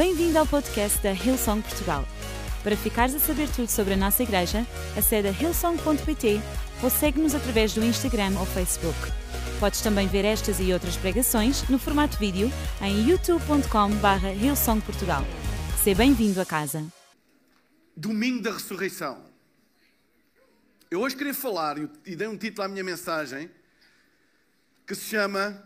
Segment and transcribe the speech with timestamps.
[0.00, 2.06] Bem-vindo ao podcast da Hillsong Portugal.
[2.62, 6.40] Para ficares a saber tudo sobre a nossa igreja, acede a hillsong.pt
[6.82, 8.96] ou segue-nos através do Instagram ou Facebook.
[9.60, 12.50] Podes também ver estas e outras pregações no formato vídeo
[12.80, 15.22] em youtube.com.br hillsongportugal.
[15.84, 16.82] Seja bem-vindo a casa.
[17.94, 19.22] Domingo da Ressurreição.
[20.90, 21.76] Eu hoje queria falar,
[22.06, 23.50] e dei um título à minha mensagem,
[24.86, 25.62] que se chama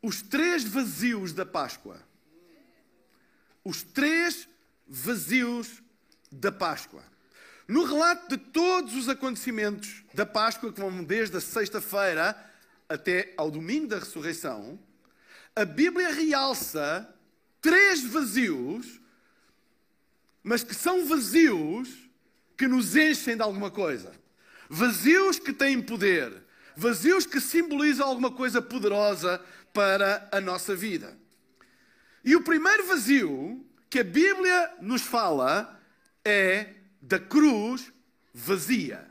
[0.00, 2.13] Os Três Vazios da Páscoa.
[3.64, 4.46] Os Três
[4.86, 5.82] Vazios
[6.30, 7.02] da Páscoa.
[7.66, 12.36] No relato de todos os acontecimentos da Páscoa, que vão desde a sexta-feira
[12.86, 14.78] até ao domingo da ressurreição,
[15.56, 17.08] a Bíblia realça
[17.62, 19.00] três vazios,
[20.42, 21.88] mas que são vazios
[22.58, 24.12] que nos enchem de alguma coisa.
[24.68, 26.42] Vazios que têm poder,
[26.76, 29.40] vazios que simbolizam alguma coisa poderosa
[29.72, 31.16] para a nossa vida.
[32.24, 35.80] E o primeiro vazio que a Bíblia nos fala
[36.24, 37.92] é da cruz
[38.32, 39.08] vazia.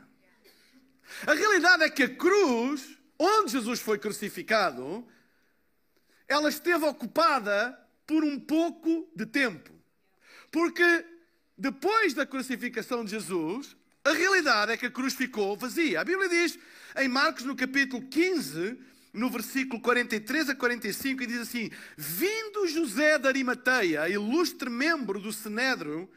[1.26, 5.06] A realidade é que a cruz, onde Jesus foi crucificado,
[6.26, 9.72] ela esteve ocupada por um pouco de tempo.
[10.50, 11.06] Porque
[11.56, 16.00] depois da crucificação de Jesus, a realidade é que a cruz ficou vazia.
[16.00, 16.58] A Bíblia diz
[16.96, 18.78] em Marcos, no capítulo 15,
[19.14, 25.32] no versículo 43 a 45, e diz assim: Vindo José de Arimateia, ilustre membro do
[25.32, 26.10] Sinédrio,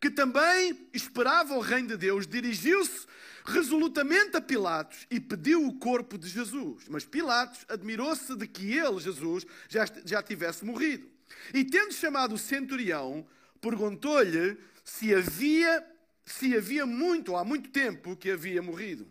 [0.00, 3.06] que também esperava o reino de Deus, dirigiu-se
[3.44, 6.84] resolutamente a Pilatos e pediu o corpo de Jesus.
[6.88, 11.08] Mas Pilatos admirou-se de que ele, Jesus, já, já tivesse morrido.
[11.52, 13.26] E tendo chamado o centurião,
[13.60, 15.84] perguntou-lhe se havia,
[16.24, 19.06] se havia muito, há muito tempo, que havia morrido.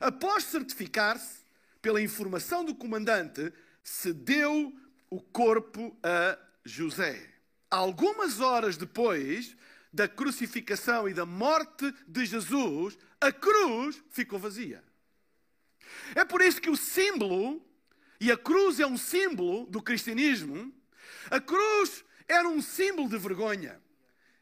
[0.00, 1.43] Após certificar-se,
[1.84, 4.72] pela informação do comandante, se deu
[5.10, 7.30] o corpo a José.
[7.70, 9.54] Algumas horas depois
[9.92, 14.82] da crucificação e da morte de Jesus, a cruz ficou vazia.
[16.14, 17.62] É por isso que o símbolo,
[18.18, 20.72] e a cruz é um símbolo do cristianismo,
[21.30, 23.78] a cruz era um símbolo de vergonha.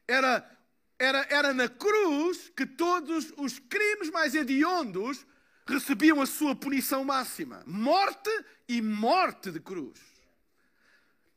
[0.07, 0.49] Era,
[0.97, 5.27] era, era na cruz que todos os crimes mais hediondos
[5.67, 8.31] recebiam a sua punição máxima: morte
[8.69, 9.99] e morte de cruz.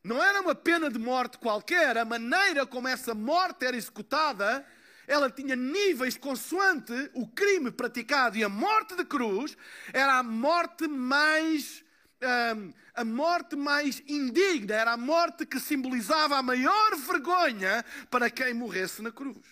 [0.03, 4.63] Não era uma pena de morte qualquer, a maneira como essa morte era executada,
[5.08, 8.38] ela tinha níveis consoante o crime praticado.
[8.38, 9.58] E a morte de cruz
[9.91, 11.84] era a morte mais.
[12.56, 18.53] Um, a morte mais indigna, era a morte que simbolizava a maior vergonha para quem
[18.53, 19.46] morresse na cruz.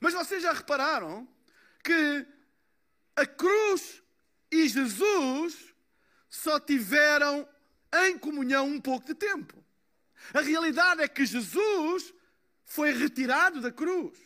[0.00, 1.28] Mas vocês já repararam
[1.84, 2.26] que
[3.18, 4.00] a cruz
[4.50, 5.74] e Jesus
[6.30, 7.48] só tiveram
[8.06, 9.64] em comunhão um pouco de tempo.
[10.32, 12.14] A realidade é que Jesus
[12.64, 14.16] foi retirado da cruz.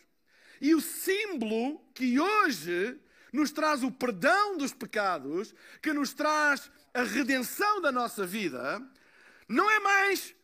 [0.61, 3.01] E o símbolo que hoje
[3.33, 8.83] nos traz o perdão dos pecados, que nos traz a redenção da nossa vida,
[9.49, 10.35] não é mais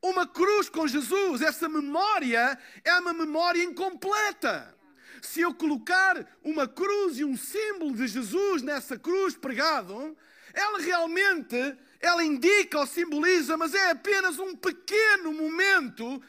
[0.00, 1.42] uma cruz com Jesus.
[1.42, 4.76] Essa memória é uma memória incompleta.
[5.22, 10.16] Se eu colocar uma cruz e um símbolo de Jesus nessa cruz pregado,
[10.52, 16.22] ela realmente ela indica ou simboliza, mas é apenas um pequeno momento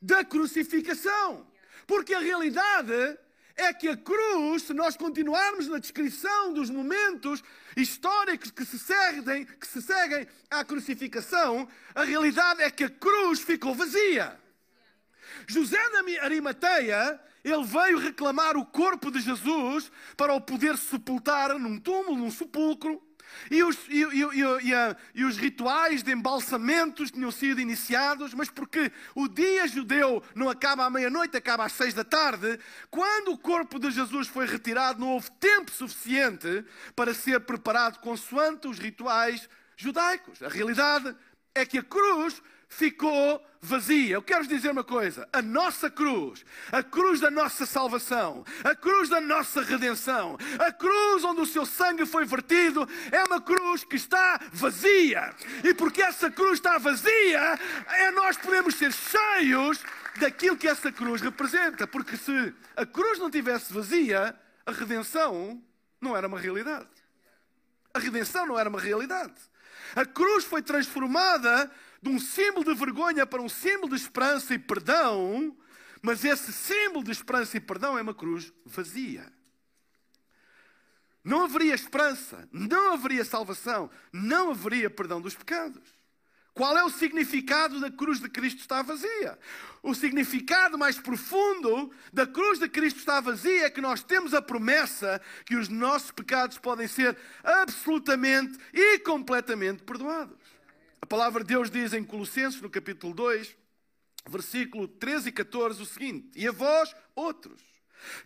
[0.00, 1.46] da crucificação.
[1.86, 3.18] Porque a realidade
[3.56, 7.42] é que a cruz, se nós continuarmos na descrição dos momentos
[7.76, 13.40] históricos que se seguem, que se seguem à crucificação, a realidade é que a cruz
[13.40, 14.38] ficou vazia.
[15.46, 21.78] José de Arimateia, ele veio reclamar o corpo de Jesus para o poder sepultar num
[21.78, 23.02] túmulo, num sepulcro.
[23.50, 24.72] E os, e, e,
[25.14, 30.84] e, os, rituais de embalsamentos tinham sido iniciados, mas porque o dia judeu não acaba
[30.84, 32.58] à meia-noite, acaba às seis da tarde,
[32.90, 36.64] quando o corpo de Jesus foi retirado, não houve tempo suficiente
[36.96, 40.42] para ser preparado consoante os rituais judaicos.
[40.42, 41.14] A realidade
[41.54, 44.14] é que a cruz ficou vazia.
[44.14, 49.08] Eu quero dizer uma coisa: a nossa cruz, a cruz da nossa salvação, a cruz
[49.08, 53.96] da nossa redenção, a cruz onde o seu sangue foi vertido, é uma cruz que
[53.96, 55.34] está vazia.
[55.64, 57.58] E porque essa cruz está vazia,
[57.88, 59.80] é nós podemos ser cheios
[60.18, 61.86] daquilo que essa cruz representa.
[61.86, 65.62] Porque se a cruz não tivesse vazia, a redenção
[66.00, 66.88] não era uma realidade.
[67.92, 69.34] A redenção não era uma realidade.
[69.94, 71.70] A cruz foi transformada
[72.00, 75.56] de um símbolo de vergonha para um símbolo de esperança e perdão,
[76.02, 79.32] mas esse símbolo de esperança e perdão é uma cruz vazia.
[81.24, 85.97] Não haveria esperança, não haveria salvação, não haveria perdão dos pecados.
[86.58, 89.38] Qual é o significado da cruz de Cristo está vazia?
[89.80, 94.42] O significado mais profundo da cruz de Cristo está vazia é que nós temos a
[94.42, 100.36] promessa que os nossos pecados podem ser absolutamente e completamente perdoados.
[101.00, 103.56] A palavra de Deus diz em Colossenses, no capítulo 2,
[104.28, 107.62] versículo 13 e 14, o seguinte: E a vós, outros,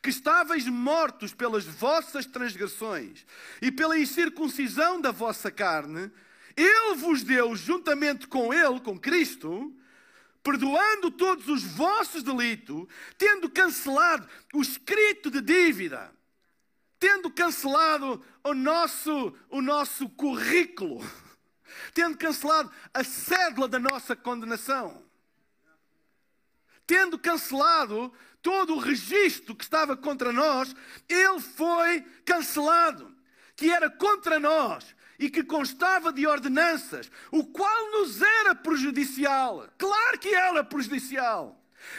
[0.01, 3.27] que estáveis mortos pelas vossas transgressões
[3.61, 6.11] e pela incircuncisão da vossa carne,
[6.57, 9.75] ele vos deu, juntamente com Ele, com Cristo,
[10.43, 16.13] perdoando todos os vossos delitos, tendo cancelado o escrito de dívida,
[16.99, 21.01] tendo cancelado o nosso, o nosso currículo,
[21.95, 25.05] tendo cancelado a cédula da nossa condenação,
[26.87, 28.13] tendo cancelado
[28.43, 30.75] todo o registro que estava contra nós,
[31.09, 33.15] ele foi cancelado,
[33.55, 39.69] que era contra nós e que constava de ordenanças, o qual nos era prejudicial.
[39.79, 41.57] Claro que era prejudicial.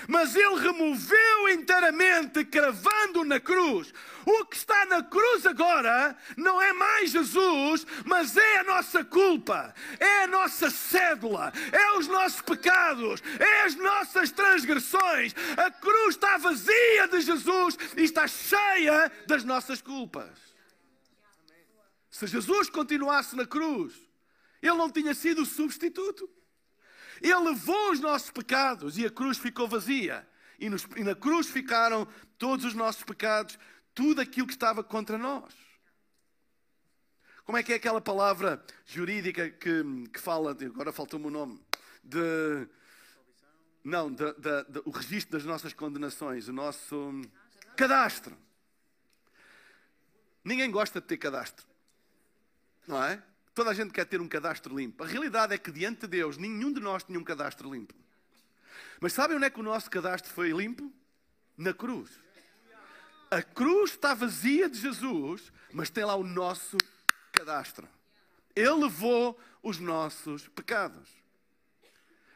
[0.07, 3.93] Mas ele removeu inteiramente, cravando na cruz.
[4.25, 9.73] O que está na cruz agora não é mais Jesus, mas é a nossa culpa,
[9.99, 15.33] é a nossa cédula, é os nossos pecados, é as nossas transgressões.
[15.55, 20.52] A cruz está vazia de Jesus e está cheia das nossas culpas.
[22.13, 23.99] Se Jesus continuasse na cruz,
[24.61, 26.29] ele não tinha sido o substituto.
[27.19, 30.27] Ele levou os nossos pecados e a cruz ficou vazia.
[30.59, 32.07] E, nos, e, na cruz ficaram
[32.37, 33.57] todos os nossos pecados,
[33.95, 35.55] tudo aquilo que estava contra nós.
[37.45, 39.83] Como é que é aquela palavra jurídica que,
[40.13, 41.59] que fala, agora faltou-me o nome,
[42.03, 42.69] de.
[43.83, 47.21] Não, de, de, de, o registro das nossas condenações, o nosso
[47.75, 48.37] cadastro.
[50.43, 51.72] Ninguém gosta de ter cadastro.
[52.87, 53.21] Não é?
[53.53, 55.03] Toda a gente quer ter um cadastro limpo.
[55.03, 57.93] A realidade é que diante de Deus nenhum de nós tinha um cadastro limpo.
[58.99, 60.91] Mas sabem onde é que o nosso cadastro foi limpo?
[61.57, 62.09] Na cruz.
[63.29, 66.77] A cruz está vazia de Jesus, mas tem lá o nosso
[67.31, 67.87] cadastro.
[68.55, 71.09] Ele levou os nossos pecados.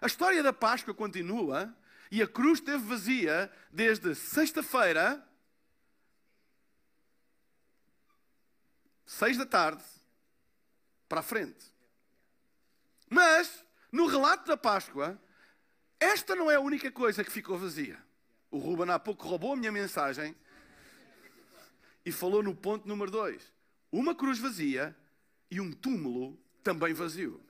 [0.02, 1.76] A história da Páscoa continua
[2.12, 5.24] e a cruz esteve vazia desde sexta-feira,
[9.06, 9.84] seis da tarde,
[11.08, 11.66] para a frente.
[13.10, 15.20] Mas, no relato da Páscoa,
[16.00, 17.98] esta não é a única coisa que ficou vazia.
[18.52, 20.36] O Ruben há pouco roubou a minha mensagem
[22.06, 23.54] e falou no ponto número 2.
[23.92, 24.96] Uma cruz vazia
[25.50, 27.42] e um túmulo também vazio.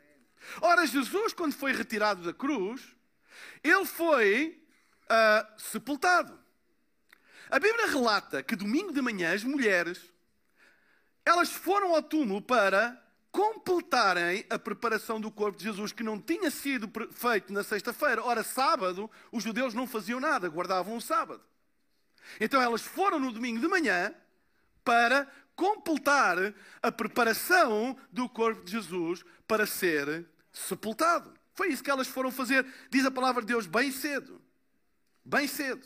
[0.62, 2.96] Ora, Jesus, quando foi retirado da cruz,
[3.64, 4.64] ele foi
[5.04, 6.40] uh, sepultado.
[7.50, 10.12] A Bíblia relata que domingo de manhã as mulheres
[11.26, 13.02] elas foram ao túmulo para
[13.38, 18.24] completarem a preparação do corpo de Jesus, que não tinha sido feito na sexta-feira.
[18.24, 21.44] Ora, sábado, os judeus não faziam nada, guardavam o sábado.
[22.42, 24.12] Então elas foram no domingo de manhã
[24.84, 26.52] para completar
[26.82, 31.32] a preparação do corpo de Jesus para ser sepultado.
[31.54, 34.42] Foi isso que elas foram fazer, diz a palavra de Deus, bem cedo.
[35.24, 35.86] Bem cedo.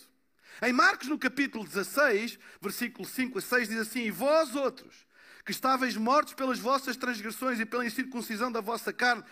[0.62, 5.06] Em Marcos, no capítulo 16, versículo 5 a 6, diz assim: E vós outros,
[5.46, 9.24] que estáveis mortos pelas vossas transgressões e pela incircuncisão da vossa carne,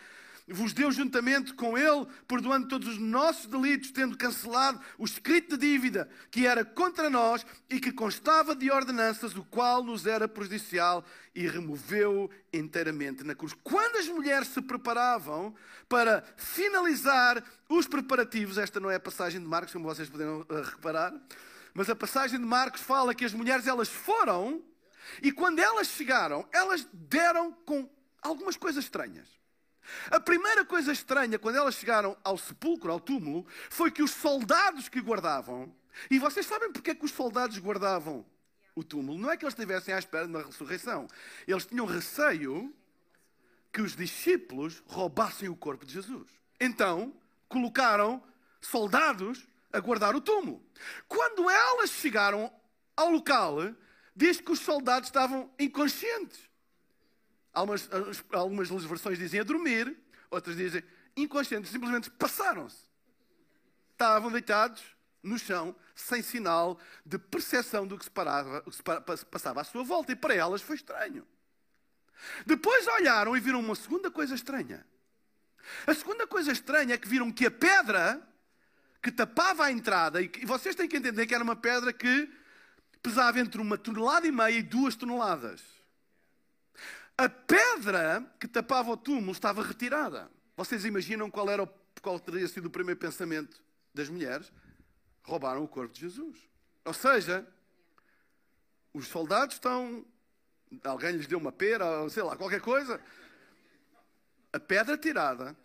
[0.51, 5.69] vos deu juntamente com Ele, perdoando todos os nossos delitos, tendo cancelado o escrito de
[5.69, 11.05] dívida que era contra nós e que constava de ordenanças, o qual nos era prejudicial
[11.35, 13.53] e removeu inteiramente na cruz.
[13.63, 15.53] Quando as mulheres se preparavam
[15.87, 20.61] para finalizar os preparativos, esta não é a passagem de Marcos, como vocês puderam eh,
[20.63, 21.13] reparar,
[21.73, 24.63] mas a passagem de Marcos fala que as mulheres elas foram
[25.21, 27.89] e quando elas chegaram, elas deram com
[28.21, 29.27] algumas coisas estranhas.
[30.11, 34.87] A primeira coisa estranha, quando elas chegaram ao sepulcro, ao túmulo, foi que os soldados
[34.87, 35.73] que guardavam,
[36.09, 38.25] e vocês sabem porque é que os soldados guardavam
[38.75, 39.17] o túmulo?
[39.17, 41.07] Não é que eles estivessem à espera de uma ressurreição.
[41.47, 42.73] Eles tinham receio
[43.71, 46.27] que os discípulos roubassem o corpo de Jesus.
[46.59, 47.13] Então,
[47.47, 48.23] colocaram
[48.61, 50.63] soldados a guardar o túmulo.
[51.07, 52.51] Quando elas chegaram
[52.95, 53.57] ao local,
[54.19, 56.37] diz que os soldados estavam inconscientes.
[57.53, 57.89] Algumas,
[58.33, 59.97] algumas versões dizem a dormir,
[60.29, 60.83] outras dizem
[61.15, 62.83] inconscientes, simplesmente passaram-se.
[63.93, 64.83] Estavam deitados
[65.23, 68.71] no chão, sem sinal de percepção do que se, parava, que
[69.17, 70.11] se passava à sua volta.
[70.11, 71.25] E para elas foi estranho.
[72.45, 74.85] Depois olharam e viram uma segunda coisa estranha.
[75.87, 78.21] A segunda coisa estranha é que viram que a pedra
[79.01, 82.29] que tapava a entrada, e vocês têm que entender que era uma pedra que
[83.01, 85.61] pesava entre uma tonelada e meia e duas toneladas.
[87.17, 90.31] A pedra que tapava o túmulo estava retirada.
[90.55, 91.69] Vocês imaginam qual, era o,
[92.01, 93.61] qual teria sido o primeiro pensamento
[93.93, 94.51] das mulheres?
[95.23, 96.37] Roubaram o corpo de Jesus.
[96.85, 97.45] Ou seja,
[98.93, 100.05] os soldados estão.
[100.83, 103.01] Alguém lhes deu uma pera, sei lá, qualquer coisa.
[104.51, 105.55] A pedra tirada.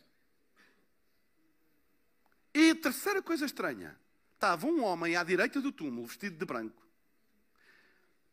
[2.54, 3.96] E a terceira coisa estranha:
[4.34, 6.83] estava um homem à direita do túmulo, vestido de branco,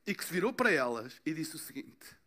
[0.05, 2.17] e que se virou para elas e disse o seguinte: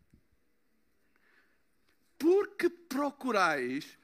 [2.17, 3.97] Por que procurais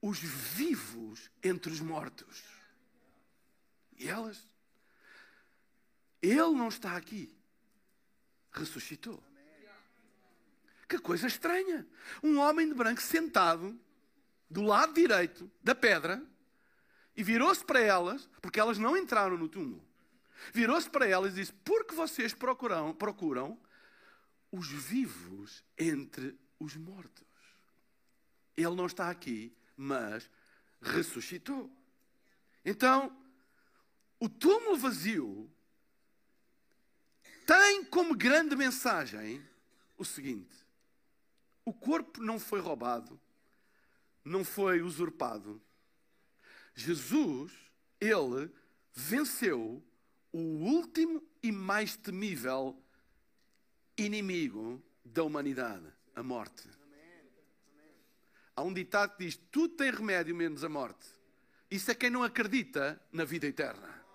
[0.00, 2.42] os vivos entre os mortos?
[3.98, 4.46] E elas?
[6.20, 7.34] Ele não está aqui.
[8.52, 9.22] Ressuscitou.
[10.88, 11.86] Que coisa estranha.
[12.22, 13.78] Um homem de branco sentado
[14.48, 16.24] do lado direito da pedra
[17.16, 19.85] e virou-se para elas, porque elas não entraram no túmulo.
[20.52, 23.58] Virou-se para elas e disse: Por que vocês procuram, procuram
[24.50, 27.26] os vivos entre os mortos?
[28.56, 30.30] Ele não está aqui, mas
[30.80, 31.70] ressuscitou.
[32.64, 33.16] Então,
[34.18, 35.50] o túmulo vazio
[37.46, 39.46] tem como grande mensagem
[39.96, 40.66] o seguinte:
[41.64, 43.20] o corpo não foi roubado,
[44.24, 45.62] não foi usurpado.
[46.74, 47.52] Jesus,
[48.00, 48.50] ele
[48.92, 49.82] venceu
[50.32, 52.80] o último e mais temível
[53.96, 56.68] inimigo da humanidade, a morte.
[58.54, 61.06] Há um ditado que diz: tudo tem remédio menos a morte.
[61.70, 64.05] Isso é quem não acredita na vida eterna.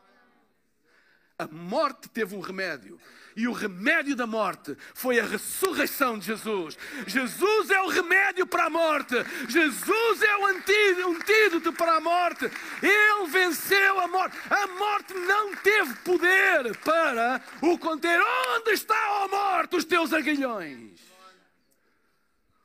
[1.42, 3.00] A morte teve um remédio.
[3.36, 6.78] E o remédio da morte foi a ressurreição de Jesus.
[7.08, 9.16] Jesus é o remédio para a morte.
[9.50, 12.46] Jesus é o antídoto para a morte.
[12.84, 14.38] Ele venceu a morte.
[14.52, 18.22] A morte não teve poder para o conter.
[18.56, 21.00] Onde está a morte, os teus aguilhões?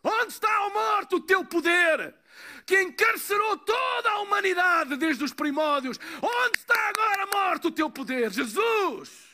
[0.05, 2.15] Onde está a morte, o teu poder?
[2.67, 5.99] Que encarcerou toda a humanidade desde os primórdios.
[6.21, 8.33] Onde está agora a morte, o teu poder?
[8.33, 9.25] Jesus!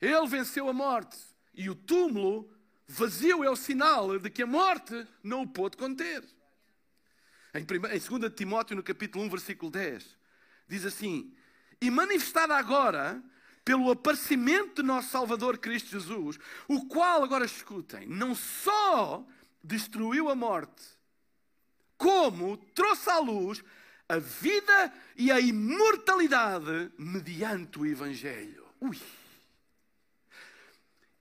[0.00, 1.18] Ele venceu a morte
[1.52, 2.50] e o túmulo
[2.86, 6.24] vazio é o sinal de que a morte não o pôde conter.
[7.54, 10.16] Em, 2 Timóteo, no capítulo 1, versículo 10,
[10.66, 11.34] diz assim:
[11.80, 13.22] E manifestada agora
[13.64, 19.26] pelo aparecimento de nosso Salvador Cristo Jesus, o qual, agora escutem, não só
[19.62, 20.97] destruiu a morte,
[21.98, 23.62] como trouxe à luz
[24.08, 28.64] a vida e a imortalidade mediante o Evangelho.
[28.80, 28.98] Ui!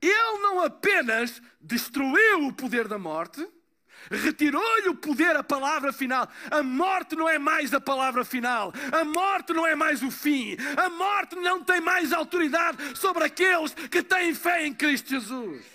[0.02, 3.46] Ele não apenas destruiu o poder da morte,
[4.10, 6.30] retirou-lhe o poder, a palavra final.
[6.50, 8.72] A morte não é mais a palavra final.
[8.92, 10.56] A morte não é mais o fim.
[10.78, 15.66] A morte não tem mais autoridade sobre aqueles que têm fé em Cristo Jesus.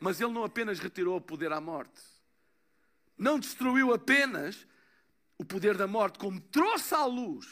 [0.00, 2.00] Mas ele não apenas retirou o poder à morte,
[3.18, 4.66] não destruiu apenas
[5.38, 7.46] o poder da morte, como trouxe à luz,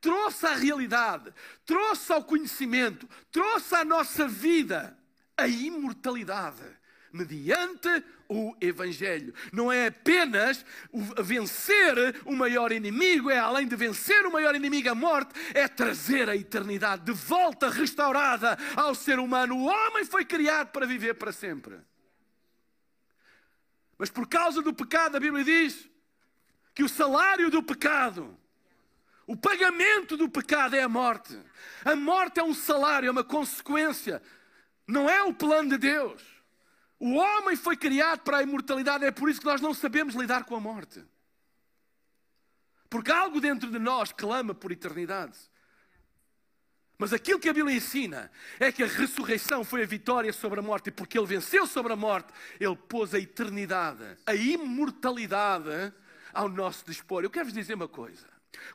[0.00, 1.32] trouxe à realidade,
[1.64, 4.96] trouxe ao conhecimento, trouxe à nossa vida
[5.36, 6.62] a imortalidade
[7.12, 7.88] mediante
[8.28, 9.34] o Evangelho.
[9.52, 10.64] Não é apenas
[11.22, 16.28] vencer o maior inimigo, é além de vencer o maior inimigo, a morte, é trazer
[16.28, 19.56] a eternidade de volta restaurada ao ser humano.
[19.56, 21.78] O homem foi criado para viver para sempre.
[24.00, 25.86] Mas por causa do pecado, a Bíblia diz
[26.74, 28.34] que o salário do pecado,
[29.26, 31.38] o pagamento do pecado é a morte.
[31.84, 34.22] A morte é um salário, é uma consequência
[34.86, 36.22] não é o plano de Deus.
[36.98, 40.44] O homem foi criado para a imortalidade, é por isso que nós não sabemos lidar
[40.44, 41.04] com a morte.
[42.88, 45.38] Porque algo dentro de nós clama por eternidade.
[47.00, 50.62] Mas aquilo que a Bíblia ensina é que a ressurreição foi a vitória sobre a
[50.62, 52.30] morte, e porque ele venceu sobre a morte,
[52.60, 55.94] ele pôs a eternidade, a imortalidade
[56.30, 57.24] ao nosso dispor.
[57.24, 58.26] Eu quero vos dizer uma coisa.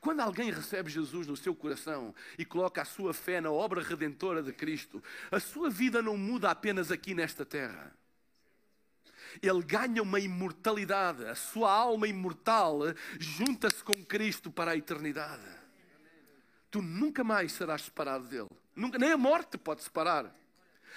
[0.01, 4.41] Quando alguém recebe Jesus no seu coração e coloca a sua fé na obra redentora
[4.41, 7.93] de Cristo, a sua vida não muda apenas aqui nesta terra.
[9.39, 12.79] Ele ganha uma imortalidade, a sua alma imortal
[13.19, 15.64] junta-se com Cristo para a eternidade.
[16.75, 18.49] Tu nunca mais serás separado dele.
[18.75, 20.29] Nunca, nem a morte pode separar.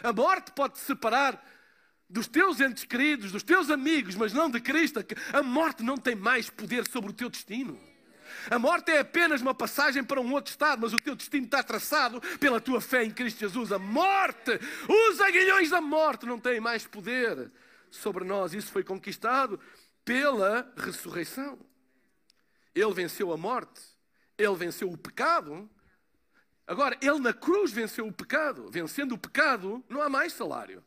[0.03, 1.41] A morte pode separar
[2.11, 4.99] dos teus entes queridos, dos teus amigos, mas não de Cristo.
[5.33, 7.81] A morte não tem mais poder sobre o teu destino.
[8.51, 11.63] A morte é apenas uma passagem para um outro estado, mas o teu destino está
[11.63, 13.71] traçado pela tua fé em Cristo Jesus.
[13.71, 14.59] A morte,
[14.89, 17.53] os aguilhões da morte não têm mais poder
[17.89, 18.53] sobre nós.
[18.53, 19.61] Isso foi conquistado
[20.05, 21.57] pela ressurreição.
[22.75, 23.81] Ele venceu a morte,
[24.39, 25.69] ele venceu o pecado.
[26.67, 28.71] Agora, ele na cruz venceu o pecado.
[28.71, 30.85] Vencendo o pecado, não há mais salário.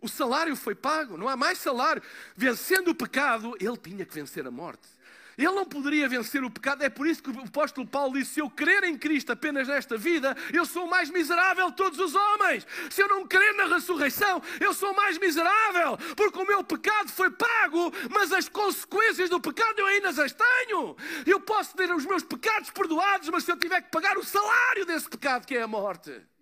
[0.00, 2.02] O salário foi pago, não há mais salário.
[2.36, 4.86] Vencendo o pecado, ele tinha que vencer a morte.
[5.36, 8.40] Ele não poderia vencer o pecado, é por isso que o apóstolo Paulo disse: Se
[8.40, 12.14] eu crer em Cristo apenas nesta vida, eu sou o mais miserável de todos os
[12.14, 12.66] homens.
[12.90, 17.10] Se eu não crer na ressurreição, eu sou o mais miserável, porque o meu pecado
[17.10, 20.96] foi pago, mas as consequências do pecado eu ainda as tenho.
[21.26, 24.86] Eu posso ter os meus pecados perdoados, mas se eu tiver que pagar o salário
[24.86, 26.33] desse pecado, que é a morte.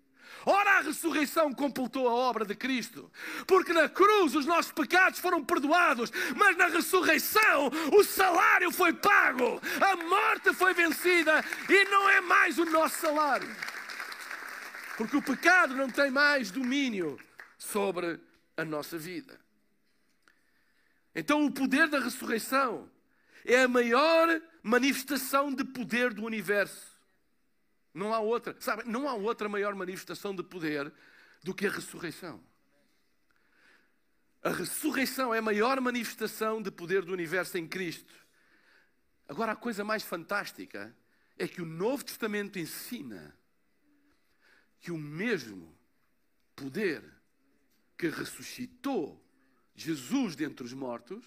[0.45, 3.11] Ora, a ressurreição completou a obra de Cristo,
[3.47, 9.61] porque na cruz os nossos pecados foram perdoados, mas na ressurreição o salário foi pago,
[9.81, 13.49] a morte foi vencida e não é mais o nosso salário,
[14.97, 17.19] porque o pecado não tem mais domínio
[17.57, 18.19] sobre
[18.57, 19.39] a nossa vida.
[21.15, 22.89] Então, o poder da ressurreição
[23.45, 26.92] é a maior manifestação de poder do universo.
[27.93, 30.91] Não há outra, sabe, não há outra maior manifestação de poder
[31.43, 32.43] do que a ressurreição.
[34.41, 38.13] A ressurreição é a maior manifestação de poder do universo em Cristo.
[39.27, 40.95] Agora, a coisa mais fantástica
[41.37, 43.37] é que o Novo Testamento ensina
[44.79, 45.73] que o mesmo
[46.55, 47.03] poder
[47.97, 49.23] que ressuscitou
[49.75, 51.23] Jesus dentre os mortos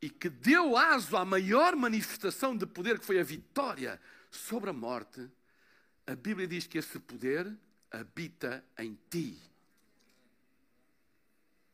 [0.00, 4.00] e que deu aso à maior manifestação de poder, que foi a vitória
[4.30, 5.28] sobre a morte,
[6.06, 7.54] a Bíblia diz que esse poder
[7.90, 9.38] habita em ti.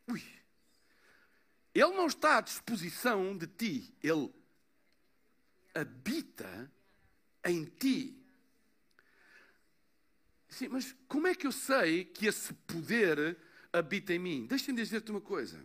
[0.08, 0.22] Ui.
[1.74, 4.32] Ele não está à disposição de ti, ele
[5.74, 6.70] habita
[7.44, 8.16] em ti.
[10.48, 13.36] Sim, mas como é que eu sei que esse poder
[13.72, 14.46] habita em mim?
[14.46, 15.60] Deixa-me dizer-te uma coisa.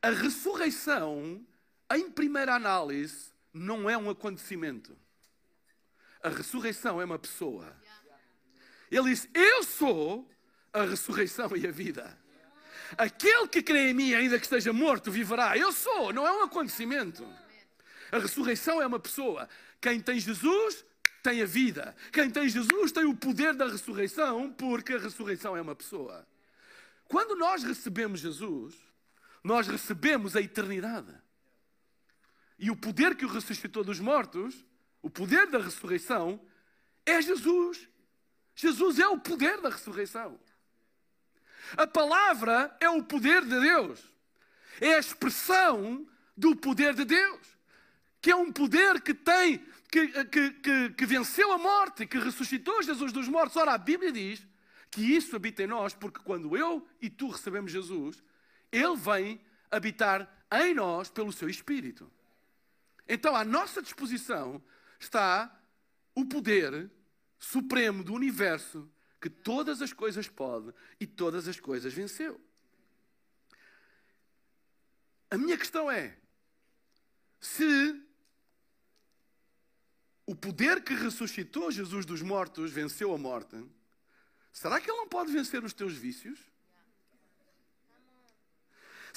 [0.00, 1.44] A ressurreição,
[1.92, 4.96] em primeira análise, não é um acontecimento.
[6.22, 7.76] A ressurreição é uma pessoa.
[8.90, 10.30] Ele disse: Eu sou
[10.72, 12.18] a ressurreição e a vida.
[12.96, 15.56] Aquele que crê em mim, ainda que esteja morto, viverá.
[15.58, 17.26] Eu sou, não é um acontecimento.
[18.10, 19.48] A ressurreição é uma pessoa.
[19.80, 20.84] Quem tem Jesus
[21.22, 21.94] tem a vida.
[22.12, 26.26] Quem tem Jesus tem o poder da ressurreição, porque a ressurreição é uma pessoa.
[27.06, 28.74] Quando nós recebemos Jesus,
[29.48, 31.10] nós recebemos a eternidade.
[32.58, 34.62] E o poder que o ressuscitou dos mortos,
[35.00, 36.38] o poder da ressurreição,
[37.06, 37.88] é Jesus.
[38.54, 40.38] Jesus é o poder da ressurreição.
[41.78, 44.12] A palavra é o poder de Deus.
[44.82, 46.06] É a expressão
[46.36, 47.40] do poder de Deus.
[48.20, 52.82] Que é um poder que tem, que, que, que, que venceu a morte, que ressuscitou
[52.82, 53.56] Jesus dos mortos.
[53.56, 54.46] Ora, a Bíblia diz
[54.90, 58.22] que isso habita em nós, porque quando eu e tu recebemos Jesus,
[58.70, 62.10] ele vem habitar em nós pelo seu Espírito.
[63.08, 64.62] Então, à nossa disposição
[64.98, 65.54] está
[66.14, 66.90] o poder
[67.38, 72.40] supremo do universo que todas as coisas pode e todas as coisas venceu.
[75.30, 76.16] A minha questão é:
[77.40, 78.02] se
[80.26, 83.56] o poder que ressuscitou Jesus dos mortos venceu a morte,
[84.52, 86.38] será que ele não pode vencer os teus vícios?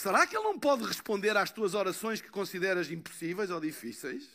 [0.01, 4.27] Será que Ele não pode responder às tuas orações que consideras impossíveis ou difíceis?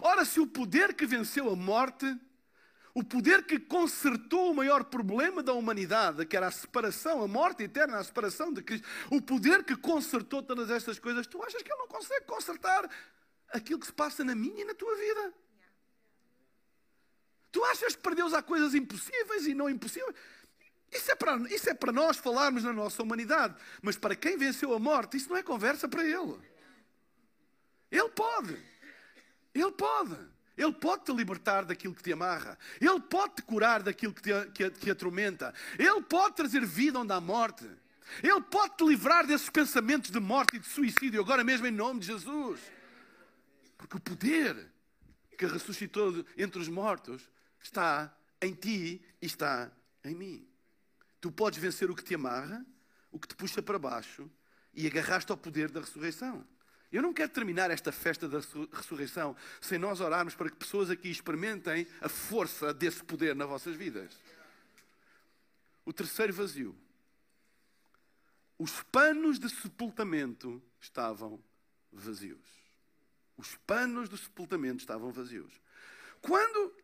[0.00, 2.06] Ora, se o poder que venceu a morte,
[2.94, 7.64] o poder que consertou o maior problema da humanidade, que era a separação, a morte
[7.64, 11.68] eterna, a separação de Cristo, o poder que consertou todas estas coisas, tu achas que
[11.68, 12.88] Ele não consegue consertar
[13.52, 15.34] aquilo que se passa na minha e na tua vida?
[17.50, 20.14] Tu achas que para Deus há coisas impossíveis e não impossíveis?
[20.92, 23.54] Isso é, para, é nós falarmos na nossa humanidade.
[23.80, 26.38] Mas para quem venceu a morte, isso não é conversa para ele.
[27.90, 28.56] Ele pode.
[29.54, 30.16] Ele pode.
[30.56, 32.58] Ele pode te libertar daquilo que te amarra.
[32.78, 35.54] Ele pode te curar daquilo que te, que, que atormenta.
[35.78, 37.68] Ele pode trazer vida onde há morte.
[38.22, 42.00] Ele pode te livrar desses pensamentos de morte e de suicídio, agora mesmo em nome
[42.00, 42.60] de Jesus.
[43.78, 44.70] Porque o poder
[45.38, 47.22] que ressuscitou entre os mortos
[47.62, 49.72] está em ti e está
[50.04, 50.51] em mim.
[51.22, 52.66] Tu podes vencer o que te amarra,
[53.12, 54.28] o que te puxa para baixo
[54.74, 56.44] e agarrar-te ao poder da ressurreição.
[56.90, 58.40] Eu não quero terminar esta festa da
[58.72, 63.76] ressurreição sem nós orarmos para que pessoas aqui experimentem a força desse poder nas vossas
[63.76, 64.12] vidas.
[65.84, 66.76] O terceiro vazio.
[68.58, 71.40] Os panos de sepultamento estavam
[71.92, 72.48] vazios.
[73.36, 75.52] Os panos do sepultamento estavam vazios.
[76.20, 76.74] Quando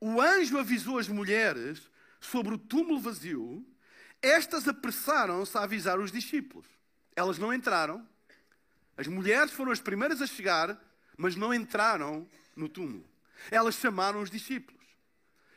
[0.00, 3.66] o anjo avisou as mulheres sobre o túmulo vazio,
[4.22, 6.66] estas apressaram-se a avisar os discípulos.
[7.14, 8.06] Elas não entraram.
[8.96, 10.78] As mulheres foram as primeiras a chegar,
[11.16, 13.08] mas não entraram no túmulo.
[13.50, 14.84] Elas chamaram os discípulos.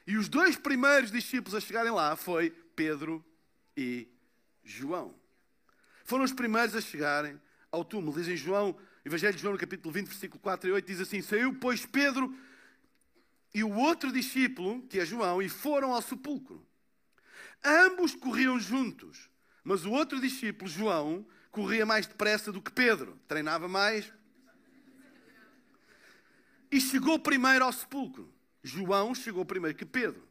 [0.06, 3.24] E os dois primeiros discípulos a chegarem lá foi Pedro
[3.76, 4.08] e
[4.64, 5.16] João.
[6.04, 7.40] Foram os primeiros a chegarem
[7.72, 8.18] ao túmulo.
[8.18, 11.54] Dizem João, Evangelho de João, no capítulo 20, versículo 4 e 8, diz assim: Saiu,
[11.56, 12.36] pois, Pedro
[13.54, 16.66] e o outro discípulo, que é João, e foram ao sepulcro.
[17.64, 19.30] Ambos corriam juntos,
[19.64, 24.12] mas o outro discípulo, João, corria mais depressa do que Pedro, treinava mais.
[26.72, 28.32] E chegou primeiro ao sepulcro.
[28.64, 30.28] João chegou primeiro que Pedro.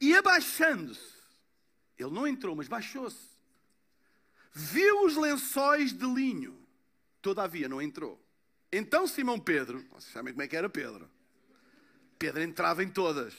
[0.00, 1.14] E abaixando-se,
[1.98, 3.28] ele não entrou, mas baixou-se.
[4.52, 6.58] Viu os lençóis de linho,
[7.20, 8.20] todavia não entrou.
[8.72, 11.10] Então Simão Pedro, vocês sabem como é que era Pedro?
[12.20, 13.34] Pedro entrava em todas.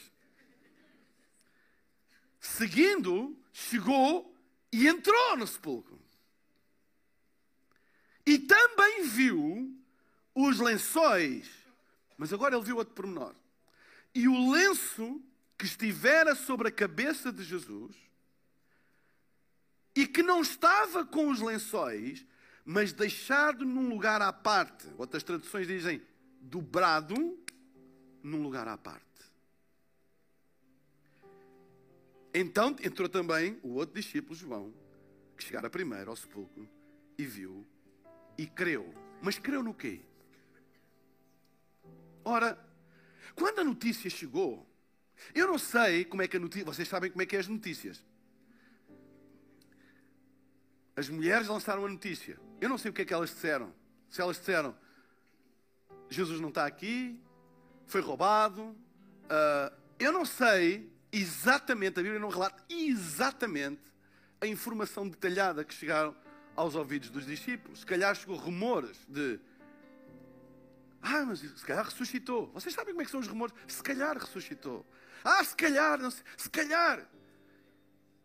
[2.40, 4.36] Seguindo, chegou
[4.72, 6.02] e entrou no sepulcro.
[8.26, 9.72] E também viu
[10.34, 11.48] os lençóis.
[12.18, 13.36] Mas agora ele viu outro pormenor.
[14.12, 15.22] E o lenço
[15.56, 17.94] que estivera sobre a cabeça de Jesus
[19.94, 22.26] e que não estava com os lençóis,
[22.64, 24.88] mas deixado num lugar à parte.
[24.98, 26.02] Outras traduções dizem
[26.40, 27.41] dobrado
[28.22, 29.04] num lugar à parte.
[32.34, 34.72] Então entrou também o outro discípulo, João,
[35.36, 36.68] que chegara primeiro ao sepulcro
[37.18, 37.66] e viu
[38.38, 38.94] e creu.
[39.20, 40.00] Mas creu no quê?
[42.24, 42.58] Ora,
[43.34, 44.66] quando a notícia chegou,
[45.34, 47.48] eu não sei como é que a notícia, vocês sabem como é que é as
[47.48, 48.04] notícias.
[50.96, 52.38] As mulheres lançaram a notícia.
[52.60, 53.74] Eu não sei o que é que elas disseram.
[54.08, 54.76] Se elas disseram,
[56.10, 57.18] Jesus não está aqui,
[57.92, 58.62] foi roubado.
[58.62, 63.82] Uh, eu não sei exatamente, a Bíblia não relata exatamente
[64.40, 66.16] a informação detalhada que chegaram
[66.56, 67.80] aos ouvidos dos discípulos.
[67.80, 69.38] Se calhar chegou rumores de.
[71.02, 72.50] Ah, mas se calhar ressuscitou.
[72.52, 73.54] Vocês sabem como é que são os rumores?
[73.68, 74.86] Se calhar ressuscitou.
[75.22, 77.06] Ah, se calhar, não sei, se calhar.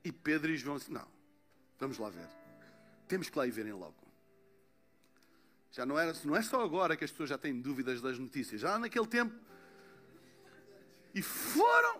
[0.03, 1.08] E Pedro e João disse: Não,
[1.77, 2.30] vamos lá ver.
[3.08, 3.95] Temos que lá ir verem logo.
[5.71, 8.62] Já não, era, não é só agora que as pessoas já têm dúvidas das notícias.
[8.62, 9.47] Já naquele tempo.
[11.17, 11.99] E foram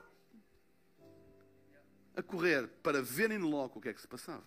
[2.16, 4.44] a correr para verem logo o que é que se passava.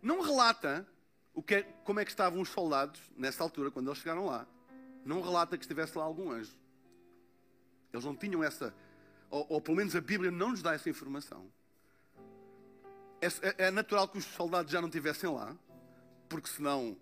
[0.00, 0.86] Não relata
[1.34, 4.46] o que é, como é que estavam os soldados nessa altura, quando eles chegaram lá.
[5.04, 6.56] Não relata que estivesse lá algum anjo.
[7.92, 8.72] Eles não tinham essa,
[9.28, 11.52] ou, ou pelo menos a Bíblia não nos dá essa informação.
[13.20, 15.56] É, é, é natural que os soldados já não estivessem lá,
[16.28, 16.96] porque senão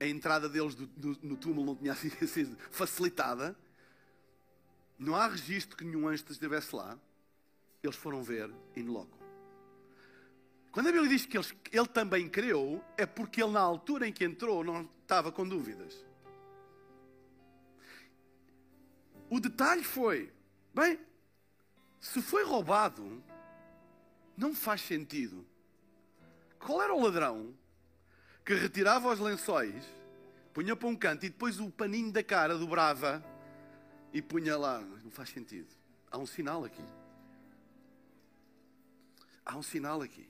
[0.00, 1.94] a entrada deles do, do, no túmulo não tinha
[2.26, 3.54] sido facilitada.
[4.98, 6.98] Não há registro que nenhum anjo estivesse lá.
[7.82, 9.16] Eles foram ver in loco.
[10.72, 14.24] Quando a Bíblia diz que ele também creu, é porque ele, na altura em que
[14.24, 15.94] entrou, não estava com dúvidas.
[19.30, 20.32] O detalhe foi:
[20.74, 20.98] bem,
[22.00, 23.22] se foi roubado,
[24.36, 25.46] não faz sentido.
[26.58, 27.54] Qual era o ladrão
[28.44, 29.84] que retirava os lençóis,
[30.54, 33.24] punha para um canto e depois o paninho da cara dobrava
[34.16, 34.80] e punha lá?
[34.80, 35.68] Não faz sentido.
[36.10, 36.82] Há um sinal aqui.
[39.44, 40.26] Há um sinal aqui.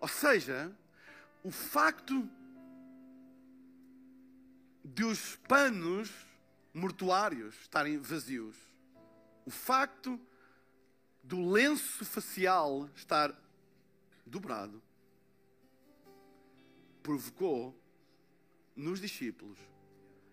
[0.00, 0.76] Ou seja,
[1.44, 2.28] o facto
[4.84, 6.10] de os panos
[6.74, 8.56] mortuários estarem vazios,
[9.44, 10.20] o facto
[11.22, 13.32] do lenço facial estar
[14.26, 14.82] dobrado,
[17.04, 17.72] provocou
[18.74, 19.60] nos discípulos,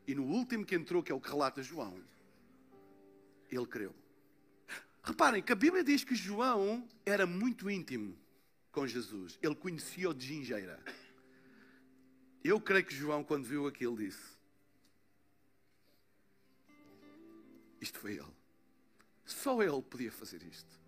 [0.08, 2.02] e no último que entrou, que é o que relata João,
[3.50, 3.96] ele creu.
[5.04, 8.18] Reparem que a Bíblia diz que João era muito íntimo
[8.72, 9.38] com Jesus.
[9.42, 10.84] Ele conhecia-o de gingeira.
[12.44, 14.38] Eu creio que João, quando viu aquilo, disse:
[17.80, 18.34] Isto foi ele.
[19.26, 20.84] Só ele podia fazer isto.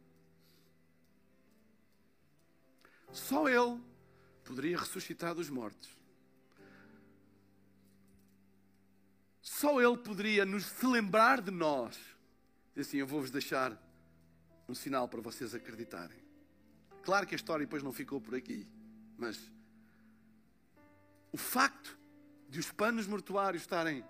[3.16, 3.82] Só Ele
[4.44, 5.90] poderia ressuscitar dos mortos.
[9.66, 11.98] Só Ele poderia nos se lembrar de nós.
[12.76, 13.76] E assim, eu vou-vos deixar
[14.70, 16.20] um sinal para vocês acreditarem.
[17.02, 18.68] Claro que a história depois não ficou por aqui,
[19.18, 19.52] mas
[21.32, 21.98] o facto
[22.48, 24.06] de os panos mortuários estarem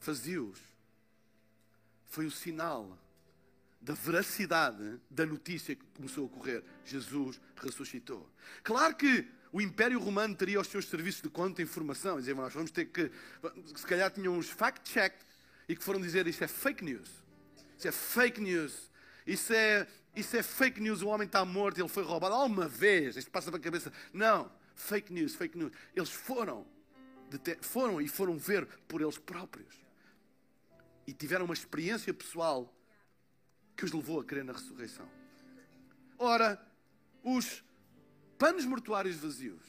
[0.00, 0.60] vazios
[2.06, 2.96] foi o sinal
[3.80, 6.62] da veracidade da notícia que começou a correr.
[6.84, 8.30] Jesus ressuscitou.
[8.62, 12.18] Claro que o Império Romano teria os seus serviços de conta informação.
[12.18, 13.10] Dizer, nós vamos ter que.
[13.74, 15.14] Se calhar tinham uns fact-check
[15.68, 17.08] e que foram dizer isso é fake news.
[17.76, 18.90] Isso é fake news.
[19.26, 21.02] Isso é, isso é fake news.
[21.02, 22.34] O homem está morto, ele foi roubado.
[22.34, 23.16] Alguma vez.
[23.16, 23.92] Isto passa para a cabeça.
[24.12, 24.50] Não.
[24.74, 25.72] Fake news, fake news.
[25.94, 26.66] Eles foram.
[27.60, 29.74] Foram e foram ver por eles próprios.
[31.06, 32.74] E tiveram uma experiência pessoal
[33.76, 35.08] que os levou a crer na ressurreição.
[36.18, 36.60] Ora,
[37.22, 37.62] os
[38.38, 39.62] panos mortuários vazios,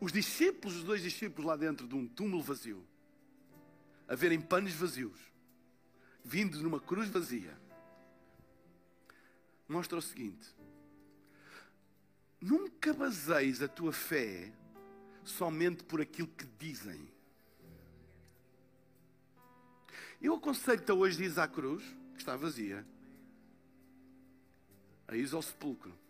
[0.00, 2.84] os discípulos, os dois discípulos lá dentro de um túmulo vazio,
[4.08, 5.18] a verem panos vazios,
[6.24, 7.56] vindos numa cruz vazia,
[9.68, 10.48] mostra o seguinte:
[12.40, 14.50] nunca baseis a tua fé
[15.22, 17.12] somente por aquilo que dizem.
[20.20, 22.86] Eu aconselho-te hoje de ir à cruz, que está vazia,
[25.06, 26.03] a ir ao sepulcro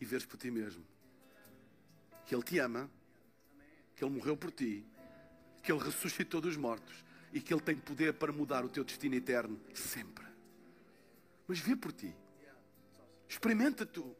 [0.00, 0.84] e veres por ti mesmo
[2.26, 2.90] que Ele te ama,
[3.94, 4.84] que Ele morreu por ti,
[5.62, 9.14] que Ele ressuscitou dos mortos e que Ele tem poder para mudar o teu destino
[9.14, 10.26] eterno sempre.
[11.46, 12.14] Mas vê por ti.
[13.28, 14.14] Experimenta tu.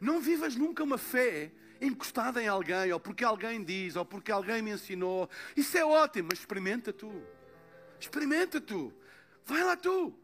[0.00, 4.62] Não vivas nunca uma fé encostada em alguém, ou porque alguém diz, ou porque alguém
[4.62, 5.28] me ensinou.
[5.54, 7.22] Isso é ótimo, mas experimenta tu.
[7.98, 8.92] Experimenta tu.
[9.44, 10.18] Vai lá tu.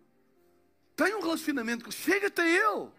[0.94, 2.90] Tem um relacionamento com Chega-te a Ele.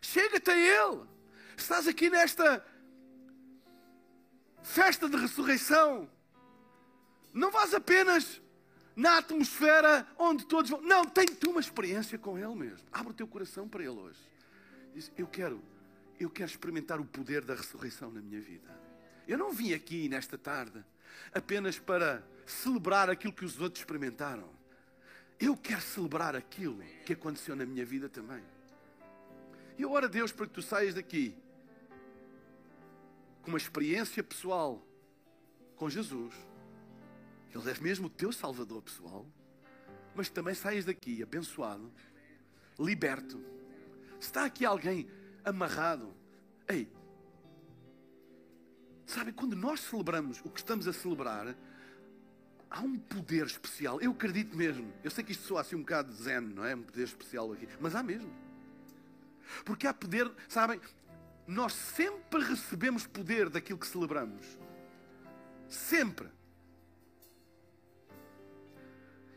[0.00, 1.11] Chega-te a Ele.
[1.56, 2.64] Estás aqui nesta
[4.62, 6.08] festa de ressurreição.
[7.32, 8.40] Não vás apenas
[8.94, 10.80] na atmosfera onde todos vão.
[10.82, 12.86] Não, tem tu uma experiência com Ele mesmo.
[12.92, 14.20] Abre o teu coração para Ele hoje.
[14.94, 15.62] Diz, eu quero,
[16.20, 18.68] eu quero experimentar o poder da ressurreição na minha vida.
[19.26, 20.84] Eu não vim aqui nesta tarde
[21.32, 24.48] apenas para celebrar aquilo que os outros experimentaram.
[25.38, 28.42] Eu quero celebrar aquilo que aconteceu na minha vida também.
[29.82, 31.36] Eu oro a Deus para que tu saias daqui
[33.42, 34.80] com uma experiência pessoal
[35.74, 36.32] com Jesus.
[37.52, 39.26] Ele é mesmo o teu Salvador pessoal.
[40.14, 41.92] Mas também saias daqui abençoado,
[42.78, 43.42] liberto.
[44.20, 45.10] Se está aqui alguém
[45.44, 46.14] amarrado,
[46.68, 46.88] ei,
[49.04, 51.56] sabe, quando nós celebramos o que estamos a celebrar,
[52.70, 54.00] há um poder especial.
[54.00, 54.92] Eu acredito mesmo.
[55.02, 56.76] Eu sei que isto soa assim um bocado zen, não é?
[56.76, 57.66] Um poder especial aqui.
[57.80, 58.41] Mas há mesmo.
[59.64, 60.80] Porque há poder, sabem?
[61.46, 64.58] Nós sempre recebemos poder daquilo que celebramos.
[65.68, 66.28] Sempre.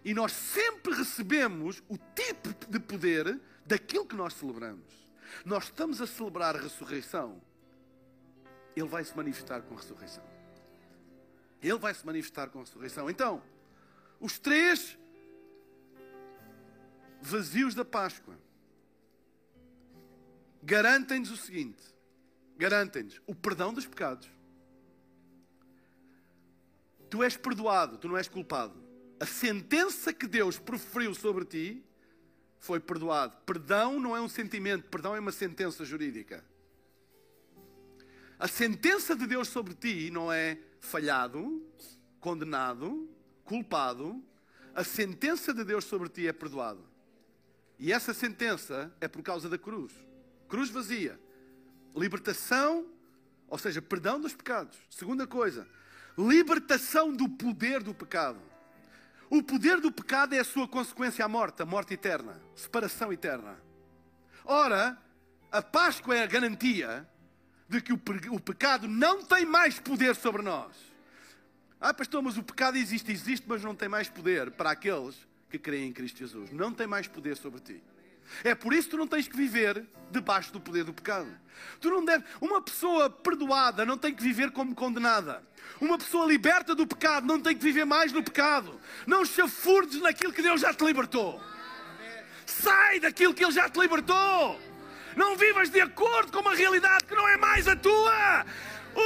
[0.04, 4.86] E nós sempre recebemos o tipo de poder daquilo que nós celebramos.
[5.43, 7.41] Nós estamos a celebrar a ressurreição.
[8.75, 10.23] Ele vai se manifestar com a ressurreição.
[11.62, 13.10] Ele vai se manifestar com a ressurreição.
[13.10, 13.41] Então,
[14.19, 14.97] os três
[17.21, 18.38] vazios da Páscoa
[20.65, 21.82] garantem-nos o seguinte:
[22.58, 24.28] garantem-nos o perdão dos pecados.
[27.10, 28.84] Tu és perdoado, tu não és culpado.
[29.19, 31.86] A sentença que Deus proferiu sobre ti
[32.60, 33.38] foi perdoado.
[33.45, 36.43] Perdão não é um sentimento, perdão é uma sentença jurídica.
[38.38, 41.65] A sentença de Deus sobre ti não é falhado,
[42.19, 43.08] condenado,
[43.45, 44.21] culpado.
[44.73, 46.84] A sentença de Deus sobre ti é perdoado.
[47.80, 49.93] E essa sentença é por causa da cruz.
[50.47, 51.19] Cruz vazia.
[51.95, 52.86] Libertação,
[53.47, 54.77] ou seja, perdão dos pecados.
[54.89, 55.67] Segunda coisa,
[56.17, 58.39] libertação do poder do pecado.
[59.29, 63.58] O poder do pecado é a sua consequência à morte, a morte eterna, separação eterna.
[64.43, 64.97] Ora,
[65.51, 67.08] a Páscoa é a garantia
[67.67, 70.75] de que o, pecado não tem mais poder sobre nós.
[71.81, 75.15] Ah, pastor, mas o pecado existe, existe, mas não tem mais poder para aqueles
[75.49, 76.51] que creem em Cristo Jesus.
[76.51, 77.84] Não tem mais poder sobre ti.
[78.43, 81.27] É por isso que tu não tens que viver debaixo do poder do pecado.
[81.79, 85.43] Tu não deves, uma pessoa perdoada não tem que viver como condenada.
[85.79, 88.79] Uma pessoa liberta do pecado não tem que viver mais no pecado.
[89.05, 91.41] Não chafurdes naquilo que Deus já te libertou.
[92.45, 94.59] Sai daquilo que Ele já te libertou.
[95.15, 98.45] Não vivas de acordo com uma realidade que não é mais a tua.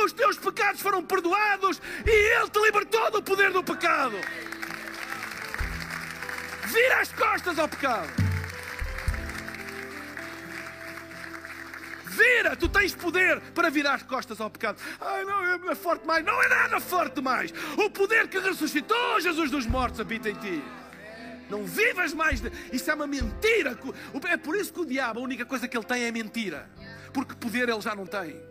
[0.03, 4.17] Os teus pecados foram perdoados e Ele te libertou do poder do pecado.
[6.65, 8.28] Vira as costas ao pecado.
[12.09, 14.81] Vira, tu tens poder para virar as costas ao pecado.
[14.99, 16.25] Ai, não, é forte mais.
[16.25, 17.53] Não é nada forte mais.
[17.77, 20.63] O poder que ressuscitou Jesus dos mortos habita em ti.
[21.51, 22.41] Não vivas mais.
[22.41, 22.51] De...
[22.73, 23.77] Isso é uma mentira.
[24.27, 26.67] É por isso que o diabo, a única coisa que ele tem é mentira.
[27.13, 28.41] Porque poder ele já não tem.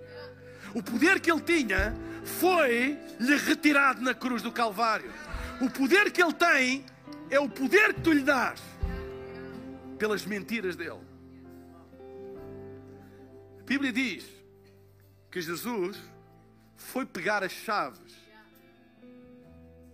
[0.73, 5.13] O poder que ele tinha foi-lhe retirado na cruz do Calvário.
[5.61, 6.87] O poder que ele tem
[7.29, 8.61] é o poder que tu lhe dás
[9.99, 11.08] pelas mentiras dele.
[13.69, 14.25] Bíblia diz
[15.31, 15.99] que Jesus
[16.75, 18.15] foi pegar as chaves.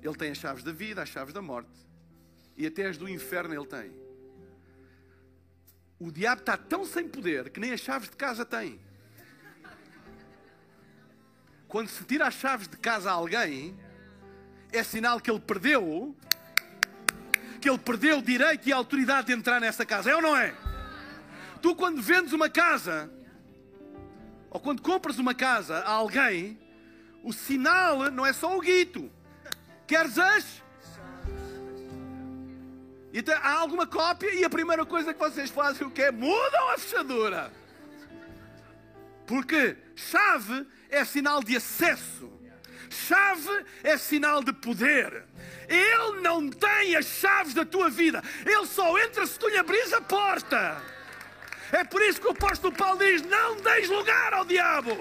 [0.01, 1.77] Ele tem as chaves da vida, as chaves da morte.
[2.57, 3.91] E até as do inferno ele tem.
[5.99, 8.81] O diabo está tão sem poder que nem as chaves de casa tem.
[11.67, 13.77] Quando se tira as chaves de casa a alguém,
[14.71, 16.15] é sinal que ele perdeu,
[17.61, 20.13] que ele perdeu o direito e a autoridade de entrar nessa casa.
[20.13, 20.55] É ou não é?
[21.61, 23.11] Tu, quando vendes uma casa,
[24.55, 26.57] ou quando compras uma casa a alguém,
[27.25, 29.11] o sinal não é só o guito.
[29.85, 30.63] Queres as?
[33.13, 36.13] Então, há alguma cópia e a primeira coisa que vocês fazem o que é?
[36.13, 37.53] Mudam a fechadura.
[39.27, 42.33] Porque chave é sinal de acesso.
[42.89, 45.25] Chave é sinal de poder.
[45.69, 48.23] Ele não tem as chaves da tua vida.
[48.47, 50.94] Ele só entra se tu lhe abris a porta.
[51.73, 54.99] É por isso que o apóstolo Paulo diz: não deis lugar ao diabo.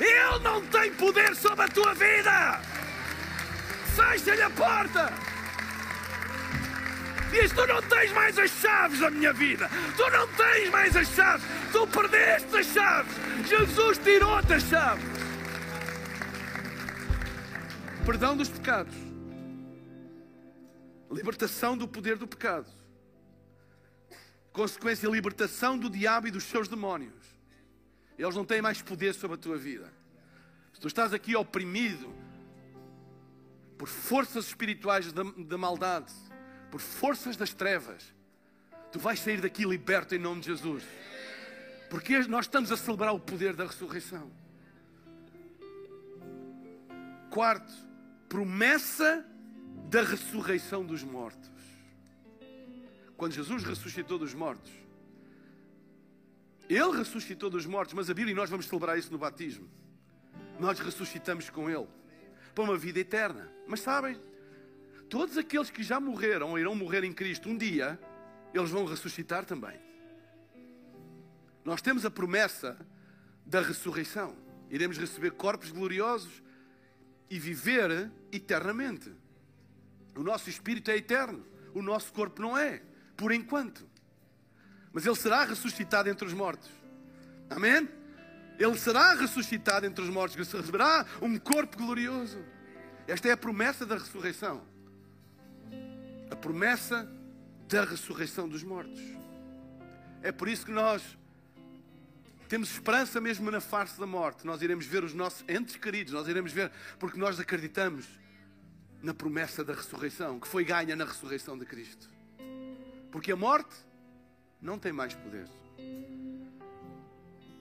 [0.00, 2.60] Ele não tem poder sobre a tua vida.
[3.94, 5.12] Fecha-lhe a porta.
[7.30, 9.68] Diz: Tu não tens mais as chaves da minha vida.
[9.96, 11.46] Tu não tens mais as chaves.
[11.72, 13.12] Tu perdeste as chaves.
[13.48, 15.04] Jesus tirou-te as chaves.
[18.04, 18.94] Perdão dos pecados.
[21.10, 22.66] Libertação do poder do pecado.
[24.54, 27.24] Consequência, libertação do diabo e dos seus demónios.
[28.16, 29.92] Eles não têm mais poder sobre a tua vida.
[30.72, 32.14] Se tu estás aqui oprimido
[33.76, 36.12] por forças espirituais da, da maldade,
[36.70, 38.14] por forças das trevas,
[38.92, 40.84] tu vais sair daqui liberto em nome de Jesus.
[41.90, 44.30] Porque nós estamos a celebrar o poder da ressurreição.
[47.28, 47.74] Quarto,
[48.28, 49.26] promessa
[49.90, 51.53] da ressurreição dos mortos.
[53.16, 54.72] Quando Jesus ressuscitou dos mortos,
[56.68, 59.68] Ele ressuscitou dos mortos, mas a Bíblia e nós vamos celebrar isso no batismo.
[60.58, 61.86] Nós ressuscitamos com Ele
[62.54, 63.50] para uma vida eterna.
[63.66, 64.20] Mas sabem,
[65.08, 67.98] todos aqueles que já morreram ou irão morrer em Cristo um dia,
[68.52, 69.78] eles vão ressuscitar também.
[71.64, 72.78] Nós temos a promessa
[73.44, 74.36] da ressurreição.
[74.70, 76.42] Iremos receber corpos gloriosos
[77.30, 79.12] e viver eternamente.
[80.16, 82.82] O nosso espírito é eterno, o nosso corpo não é,
[83.16, 83.88] por enquanto.
[84.92, 86.70] Mas ele será ressuscitado entre os mortos.
[87.50, 87.88] Amém?
[88.58, 92.38] Ele será ressuscitado entre os mortos, receberá um corpo glorioso.
[93.06, 94.62] Esta é a promessa da ressurreição.
[96.30, 97.10] A promessa
[97.68, 99.00] da ressurreição dos mortos.
[100.22, 101.02] É por isso que nós
[102.48, 104.46] temos esperança mesmo na face da morte.
[104.46, 108.06] Nós iremos ver os nossos entes queridos, nós iremos ver, porque nós acreditamos
[109.02, 112.13] na promessa da ressurreição, que foi ganha na ressurreição de Cristo.
[113.14, 113.76] Porque a morte
[114.60, 115.46] não tem mais poder.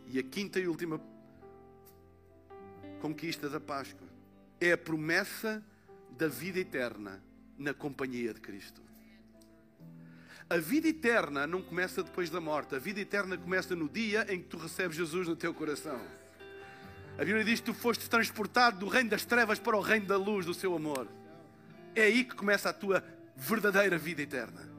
[0.08, 1.00] E a quinta e última
[3.00, 4.08] conquista da Páscoa
[4.60, 5.64] é a promessa
[6.18, 7.24] da vida eterna
[7.56, 8.82] na companhia de Cristo.
[10.50, 14.42] A vida eterna não começa depois da morte, a vida eterna começa no dia em
[14.42, 16.02] que tu recebes Jesus no teu coração.
[17.16, 20.18] A Bíblia diz que tu foste transportado do reino das trevas para o reino da
[20.18, 21.08] luz do seu amor.
[21.94, 23.04] É aí que começa a tua
[23.36, 24.73] verdadeira vida eterna.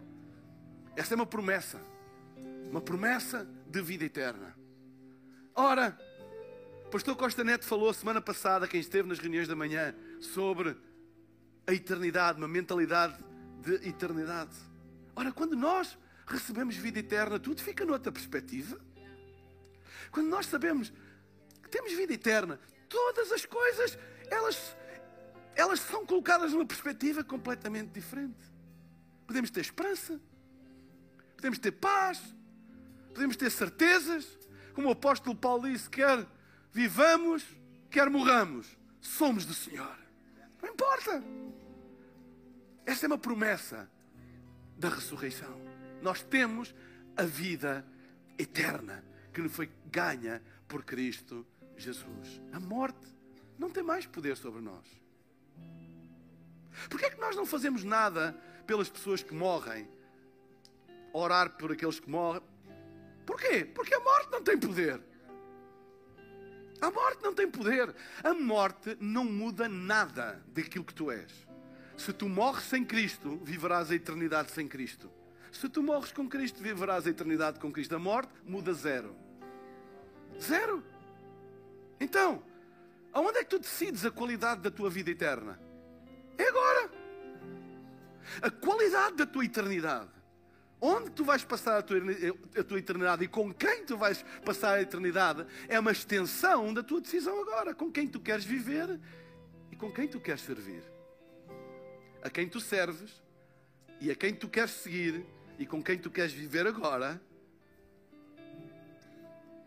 [0.96, 1.80] Essa é uma promessa.
[2.70, 4.57] Uma promessa de vida eterna.
[5.54, 5.98] Ora,
[6.90, 10.76] pastor Costa Neto falou semana passada, quem esteve nas reuniões da manhã, sobre
[11.66, 13.16] a eternidade, uma mentalidade
[13.61, 14.57] de eternidade.
[15.14, 18.80] Ora, quando nós recebemos vida eterna, tudo fica noutra perspectiva.
[20.11, 20.92] Quando nós sabemos
[21.62, 23.98] que temos vida eterna, todas as coisas,
[24.30, 24.76] elas
[25.57, 28.52] elas são colocadas numa perspectiva completamente diferente.
[29.26, 30.20] Podemos ter esperança,
[31.37, 32.20] podemos ter paz,
[33.12, 34.27] podemos ter certezas,
[34.75, 36.27] como o apóstolo Paulo disse: quer
[36.73, 37.44] vivamos,
[37.90, 38.66] quer morramos,
[39.01, 39.97] somos do Senhor.
[40.62, 41.23] Não importa.
[42.87, 43.88] Essa é uma promessa
[44.77, 45.61] da ressurreição.
[46.03, 46.75] Nós temos
[47.16, 47.87] a vida
[48.38, 52.40] eterna que nos foi ganha por Cristo Jesus.
[52.53, 53.09] A morte
[53.59, 54.87] não tem mais poder sobre nós.
[56.90, 58.33] Porquê é que nós não fazemos nada
[58.66, 59.88] pelas pessoas que morrem?
[61.16, 62.42] Orar por aqueles que morrem?
[63.24, 63.64] Porquê?
[63.64, 65.00] Porque a morte não tem poder.
[66.81, 67.94] A morte não tem poder.
[68.22, 71.33] A morte não muda nada daquilo que tu és.
[71.96, 75.09] Se tu morres sem Cristo, viverás a eternidade sem Cristo.
[75.53, 77.95] Se tu morres com Cristo, viverás a eternidade com Cristo.
[77.95, 79.14] A morte muda zero.
[80.41, 80.82] Zero.
[82.01, 82.43] Então,
[83.12, 85.61] aonde é que tu decides a qualidade da tua vida eterna?
[86.36, 86.91] É agora.
[88.43, 90.11] A qualidade da tua eternidade.
[90.87, 91.97] Onde tu vais passar a tua,
[92.59, 96.82] a tua eternidade e com quem tu vais passar a eternidade é uma extensão da
[96.82, 97.74] tua decisão agora.
[97.74, 99.01] Com quem tu queres viver
[99.72, 100.82] e com quem tu queres servir.
[102.22, 103.22] A quem tu serves
[103.99, 105.24] e a quem tu queres seguir
[105.59, 107.18] e com quem tu queres viver agora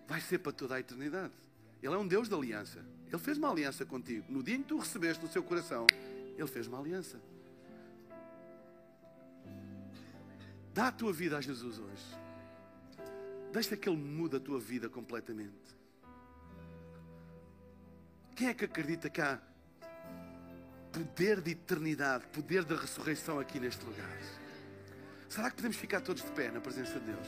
[0.05, 1.33] vai ser para toda a eternidade.
[1.81, 2.85] Ele é um Deus de aliança.
[3.07, 4.31] Ele fez uma aliança contigo.
[4.31, 5.87] No dia em que tu recebeste no seu coração,
[6.37, 7.19] ele fez uma aliança.
[10.77, 12.05] Dá a tua vida a Jesus hoje.
[13.51, 15.75] Deixa que Ele mude a tua vida completamente.
[18.35, 19.41] Quem é que acredita que há
[20.93, 24.07] poder de eternidade, poder da ressurreição aqui neste lugar?
[25.27, 27.27] Será que podemos ficar todos de pé na presença de Deus?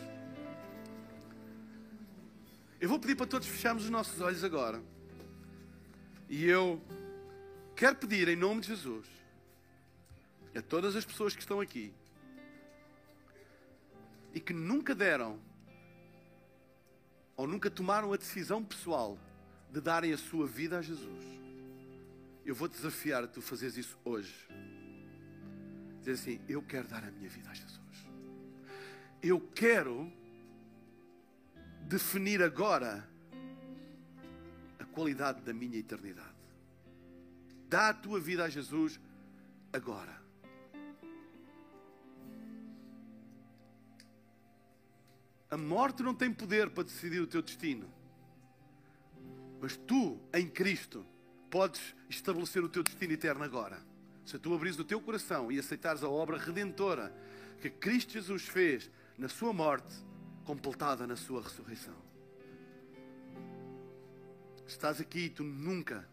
[2.79, 4.79] Eu vou pedir para todos fecharmos os nossos olhos agora.
[6.29, 6.79] E eu
[7.75, 9.07] quero pedir em nome de Jesus
[10.55, 11.91] a todas as pessoas que estão aqui
[14.33, 15.39] e que nunca deram
[17.35, 19.17] ou nunca tomaram a decisão pessoal
[19.71, 21.23] de darem a sua vida a Jesus.
[22.45, 24.33] Eu vou desafiar a tu fazeres isso hoje.
[25.99, 27.79] Dizer assim: Eu quero dar a minha vida a Jesus.
[29.21, 30.11] Eu quero
[31.87, 33.07] definir agora
[34.79, 36.27] a qualidade da minha eternidade.
[37.69, 38.99] Dá a tua vida a Jesus
[39.71, 40.18] agora.
[45.49, 47.91] A morte não tem poder para decidir o teu destino.
[49.59, 51.05] Mas tu, em Cristo,
[51.49, 53.81] podes estabelecer o teu destino eterno agora.
[54.23, 57.13] Se tu abris o teu coração e aceitares a obra redentora
[57.59, 59.93] que Cristo Jesus fez na sua morte,
[60.45, 61.95] completada na sua ressurreição.
[64.67, 66.07] Estás aqui e tu nunca.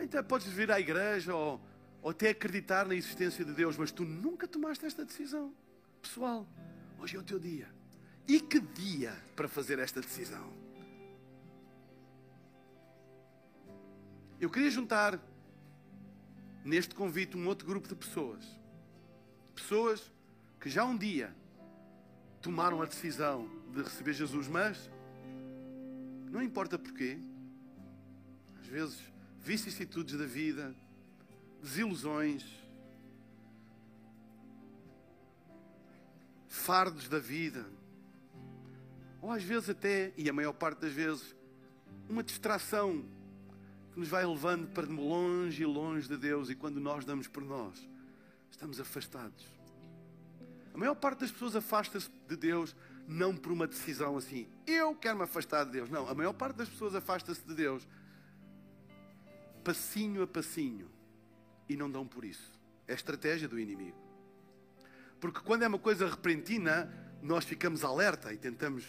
[0.00, 1.60] Então podes vir à igreja ou,
[2.00, 5.52] ou até acreditar na existência de Deus, mas tu nunca tomaste esta decisão
[6.00, 6.46] pessoal.
[6.98, 7.73] Hoje é o teu dia.
[8.26, 10.52] E que dia para fazer esta decisão?
[14.40, 15.20] Eu queria juntar
[16.64, 18.44] neste convite um outro grupo de pessoas.
[19.54, 20.10] Pessoas
[20.58, 21.34] que já um dia
[22.40, 24.90] tomaram a decisão de receber Jesus, mas
[26.30, 27.18] não importa porquê.
[28.60, 28.98] Às vezes,
[29.38, 30.74] vicissitudes da vida,
[31.62, 32.44] desilusões,
[36.48, 37.66] fardos da vida,
[39.24, 41.34] ou às vezes até, e a maior parte das vezes,
[42.10, 43.02] uma distração
[43.90, 47.42] que nos vai levando para longe e longe de Deus, e quando nós damos por
[47.42, 47.88] nós,
[48.50, 49.46] estamos afastados.
[50.74, 52.76] A maior parte das pessoas afasta-se de Deus
[53.08, 55.88] não por uma decisão assim, eu quero me afastar de Deus.
[55.88, 57.88] Não, a maior parte das pessoas afasta-se de Deus
[59.64, 60.90] passinho a passinho
[61.66, 62.52] e não dão por isso.
[62.86, 63.96] É a estratégia do inimigo.
[65.18, 68.84] Porque quando é uma coisa repentina, nós ficamos alerta e tentamos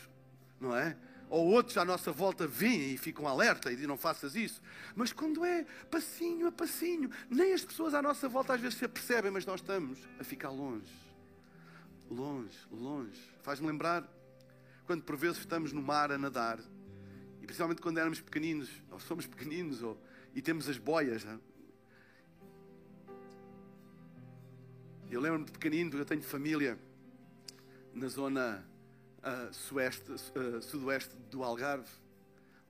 [0.59, 0.97] não é?
[1.29, 4.61] Ou outros à nossa volta vêm e ficam alerta e dizem não faças isso.
[4.95, 8.85] Mas quando é passinho a passinho, nem as pessoas à nossa volta às vezes se
[8.85, 10.93] apercebem, mas nós estamos a ficar longe.
[12.09, 13.19] Longe, longe.
[13.41, 14.07] Faz-me lembrar
[14.85, 16.59] quando por vezes estamos no mar a nadar,
[17.41, 19.99] e principalmente quando éramos pequeninos, ou somos pequeninos, ou,
[20.33, 21.23] e temos as boias.
[21.23, 21.41] Não?
[25.09, 26.77] Eu lembro-me de pequenino, eu tenho família
[27.93, 28.65] na zona
[29.25, 31.89] uh, sueste, uh, sudoeste do Algarve,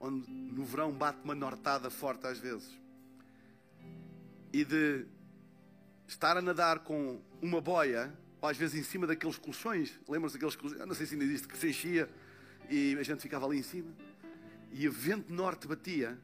[0.00, 2.68] onde no verão bate uma nortada forte às vezes.
[4.52, 5.06] E de
[6.08, 10.56] estar a nadar com uma boia, ou às vezes em cima daqueles colchões, lembram-se daqueles
[10.56, 12.08] colchões, não sei se ainda existe, que se enchia
[12.70, 13.92] e a gente ficava ali em cima.
[14.72, 16.18] E o vento norte batia,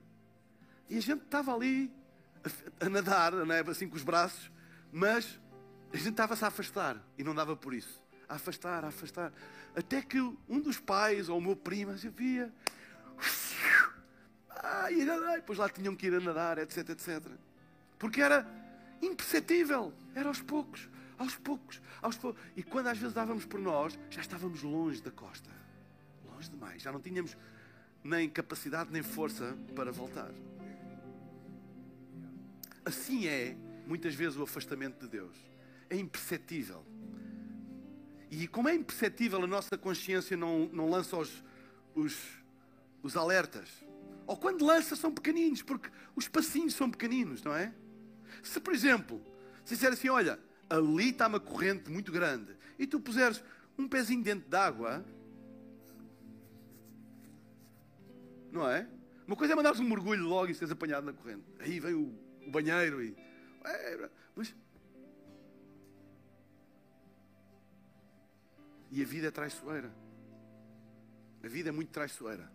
[0.88, 1.90] e a gente estava ali
[2.80, 3.70] a, a nadar, é?
[3.70, 4.50] assim com os braços,
[4.90, 5.38] mas
[5.92, 9.32] a gente estava-se a afastar e não dava por isso a afastar, a afastar.
[9.74, 12.52] Até que um dos pais ou o meu primo assim, via.
[14.50, 17.20] Ah, e depois lá tinham que ir a nadar, etc, etc.
[17.98, 18.46] Porque era
[19.00, 19.92] imperceptível.
[20.14, 22.40] Era aos poucos, aos poucos, aos poucos.
[22.56, 25.50] E quando às vezes dávamos por nós, já estávamos longe da costa.
[26.26, 26.82] Longe demais.
[26.82, 27.36] Já não tínhamos
[28.04, 30.30] nem capacidade nem força para voltar.
[32.84, 33.56] Assim é,
[33.86, 35.36] muitas vezes, o afastamento de Deus.
[35.88, 36.84] É imperceptível.
[38.32, 41.44] E como é imperceptível, a nossa consciência não, não lança os,
[41.94, 42.16] os,
[43.02, 43.68] os alertas.
[44.26, 47.74] Ou quando lança, são pequeninos, porque os passinhos são pequeninos, não é?
[48.42, 49.22] Se, por exemplo,
[49.66, 53.44] se disser assim: olha, ali está uma corrente muito grande, e tu puseres
[53.76, 55.04] um pezinho dentro d'água,
[58.50, 58.88] não é?
[59.26, 61.44] Uma coisa é mandares um mergulho logo e seres apanhado na corrente.
[61.60, 63.14] Aí vem o, o banheiro e.
[63.62, 64.54] É, mas
[68.92, 69.90] E a vida é traiçoeira.
[71.42, 72.52] A vida é muito traiçoeira.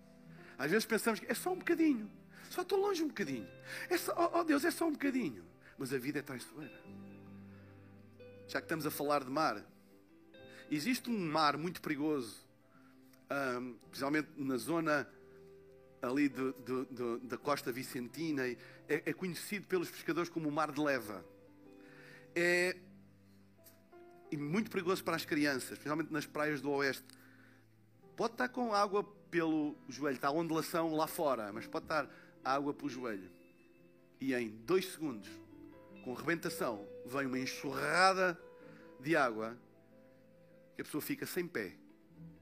[0.55, 2.09] Às vezes pensamos que é só um bocadinho.
[2.51, 3.47] Só estou longe um bocadinho.
[3.89, 5.43] É só, oh, oh Deus, é só um bocadinho.
[5.79, 6.79] Mas a vida é traiçoeira.
[8.47, 9.65] Já que estamos a falar de mar,
[10.69, 12.37] existe um mar muito perigoso,
[13.59, 15.09] um, principalmente na zona
[16.03, 16.31] ali
[17.23, 18.57] da costa vicentina, é,
[18.87, 21.25] é, conhecido pelos pescadores como o Mar de Leva.
[22.35, 22.77] É,
[24.31, 27.05] e muito perigoso para as crianças, principalmente nas praias do oeste.
[28.15, 32.09] Pode estar com água pelo joelho, está a ondulação lá fora, mas pode estar
[32.43, 33.29] água pelo joelho.
[34.19, 35.29] E em dois segundos,
[36.03, 38.39] com rebentação, vem uma enxurrada
[38.99, 39.57] de água
[40.75, 41.73] que a pessoa fica sem pé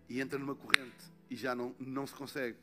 [0.07, 2.57] e entra numa corrente e já não, não se consegue.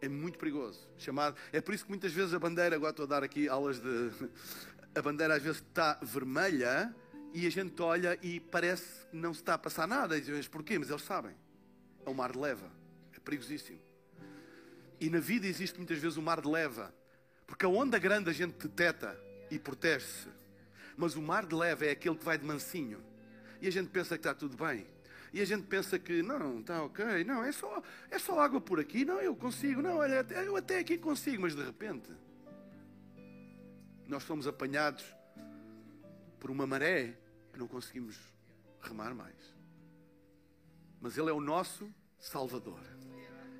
[0.00, 0.88] É muito perigoso.
[0.96, 3.80] Chamado, é por isso que muitas vezes a bandeira, agora estou a dar aqui aulas
[3.80, 4.10] de.
[4.94, 6.94] A bandeira às vezes está vermelha
[7.32, 10.16] e a gente olha e parece que não se está a passar nada.
[10.16, 10.78] E dizem, porquê?
[10.78, 11.34] Mas eles sabem.
[12.04, 12.70] É o mar de leva.
[13.14, 13.78] É perigosíssimo.
[15.00, 16.92] E na vida existe muitas vezes o mar de leva.
[17.46, 19.18] Porque a onda grande a gente deteta
[19.50, 20.28] e protege-se.
[20.96, 23.02] Mas o mar de leva é aquele que vai de mansinho.
[23.60, 24.86] E a gente pensa que está tudo bem.
[25.32, 28.80] E a gente pensa que não, está ok, não, é só, é só água por
[28.80, 32.08] aqui, não, eu consigo, não, olha, eu até aqui consigo, mas de repente
[34.06, 35.04] nós somos apanhados
[36.38, 37.18] por uma maré
[37.52, 38.16] que não conseguimos
[38.80, 39.56] remar mais.
[41.00, 42.80] Mas Ele é o nosso Salvador.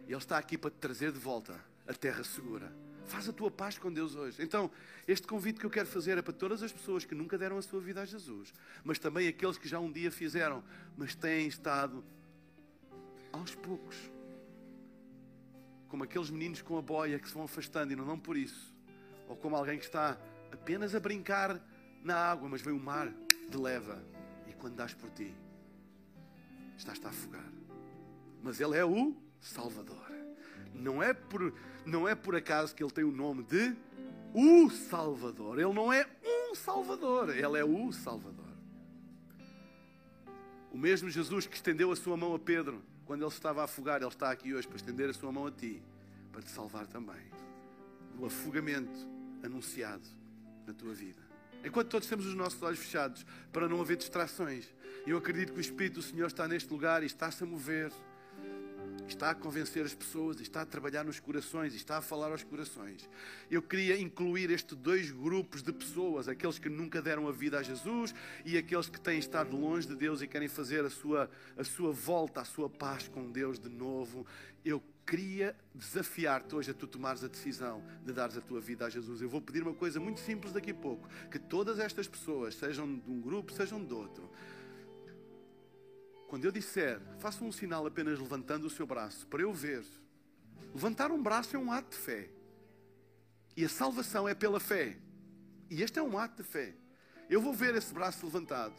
[0.06, 2.72] E Ele está aqui para te trazer de volta a terra segura.
[3.06, 4.42] Faz a tua paz com Deus hoje.
[4.42, 4.70] Então,
[5.06, 7.62] este convite que eu quero fazer é para todas as pessoas que nunca deram a
[7.62, 8.52] sua vida a Jesus,
[8.84, 10.62] mas também aqueles que já um dia fizeram,
[10.96, 12.04] mas têm estado
[13.32, 13.96] aos poucos,
[15.88, 18.74] como aqueles meninos com a boia que se vão afastando e não dão por isso,
[19.26, 20.18] ou como alguém que está
[20.52, 21.58] apenas a brincar
[22.02, 23.12] na água, mas vem o mar
[23.48, 24.02] de leva
[24.46, 25.34] e quando dás por ti,
[26.76, 27.44] estás-te a afogar.
[28.42, 30.06] Mas Ele é o Salvador.
[30.74, 31.52] Não é por
[31.84, 33.74] não é por acaso que ele tem o nome de
[34.34, 35.58] o Salvador.
[35.58, 38.44] Ele não é um Salvador, ele é o Salvador.
[40.70, 44.02] O mesmo Jesus que estendeu a sua mão a Pedro quando ele estava a afogar,
[44.02, 45.82] ele está aqui hoje para estender a sua mão a ti,
[46.30, 47.26] para te salvar também.
[48.14, 49.08] Do afogamento
[49.42, 50.06] anunciado
[50.66, 51.27] na tua vida.
[51.64, 54.66] Enquanto todos temos os nossos olhos fechados, para não haver distrações,
[55.06, 57.92] eu acredito que o Espírito do Senhor está neste lugar e está-se a mover
[59.06, 63.08] está a convencer as pessoas, está a trabalhar nos corações, está a falar aos corações.
[63.50, 67.62] Eu queria incluir estes dois grupos de pessoas, aqueles que nunca deram a vida a
[67.62, 71.64] Jesus e aqueles que têm estado longe de Deus e querem fazer a sua, a
[71.64, 74.26] sua volta, a sua paz com Deus de novo.
[74.64, 78.90] Eu queria desafiar-te hoje a tu tomares a decisão de dares a tua vida a
[78.90, 79.22] Jesus.
[79.22, 82.86] Eu vou pedir uma coisa muito simples daqui a pouco: que todas estas pessoas, sejam
[82.86, 84.30] de um grupo, sejam de outro,
[86.28, 89.82] quando eu disser, faça um sinal apenas levantando o seu braço, para eu ver.
[90.74, 92.28] Levantar um braço é um ato de fé.
[93.56, 94.98] E a salvação é pela fé.
[95.70, 96.74] E este é um ato de fé.
[97.30, 98.74] Eu vou ver esse braço levantado.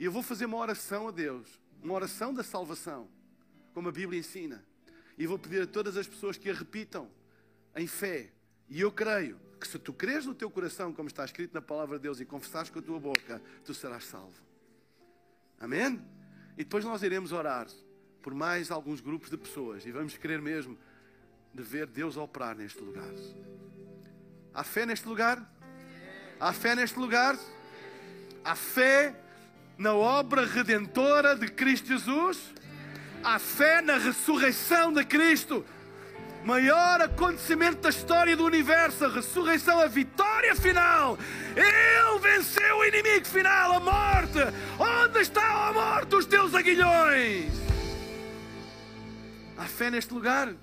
[0.00, 1.60] E eu vou fazer uma oração a Deus.
[1.80, 3.08] Uma oração da salvação.
[3.72, 4.64] Como a Bíblia ensina.
[5.16, 7.08] E vou pedir a todas as pessoas que a repitam
[7.76, 8.32] em fé.
[8.68, 11.98] E eu creio que se tu creres no teu coração, como está escrito na palavra
[11.98, 14.42] de Deus, e confessares com a tua boca, tu serás salvo.
[15.60, 16.02] Amém?
[16.60, 17.66] E depois nós iremos orar
[18.20, 20.76] por mais alguns grupos de pessoas e vamos querer mesmo
[21.54, 23.10] de ver Deus operar neste lugar.
[24.52, 25.42] Há fé neste lugar?
[26.38, 27.38] Há fé neste lugar?
[28.44, 29.18] Há fé
[29.78, 32.52] na obra redentora de Cristo Jesus?
[33.24, 35.64] Há fé na ressurreição de Cristo?
[36.44, 41.18] Maior acontecimento da história do universo, a ressurreição, a vitória final.
[41.56, 44.38] Ele venceu o inimigo final, a morte.
[44.78, 47.52] Onde está a morte, os teus aguilhões?
[49.56, 50.54] Há fé neste lugar?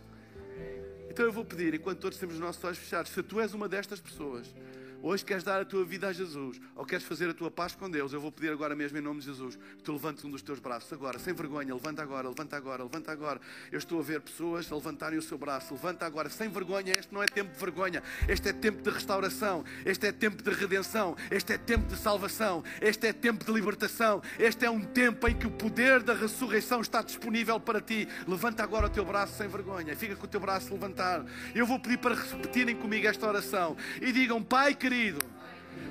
[1.10, 3.68] Então eu vou pedir, enquanto todos temos os nossos olhos fechados, se tu és uma
[3.68, 4.54] destas pessoas
[5.02, 7.90] Hoje queres dar a tua vida a Jesus, ou queres fazer a tua paz com
[7.90, 10.42] Deus, eu vou pedir agora mesmo em nome de Jesus que tu levantes um dos
[10.42, 13.40] teus braços agora, sem vergonha, levanta agora, levanta agora, levanta agora.
[13.72, 16.94] Eu estou a ver pessoas a levantarem o seu braço, levanta agora, sem vergonha.
[16.98, 20.50] Este não é tempo de vergonha, este é tempo de restauração, este é tempo de
[20.50, 25.28] redenção, este é tempo de salvação, este é tempo de libertação, este é um tempo
[25.28, 28.08] em que o poder da ressurreição está disponível para ti.
[28.28, 31.30] Levanta agora o teu braço sem vergonha, fica com o teu braço levantado.
[31.54, 35.20] Eu vou pedir para repetirem comigo esta oração e digam: Pai que querido,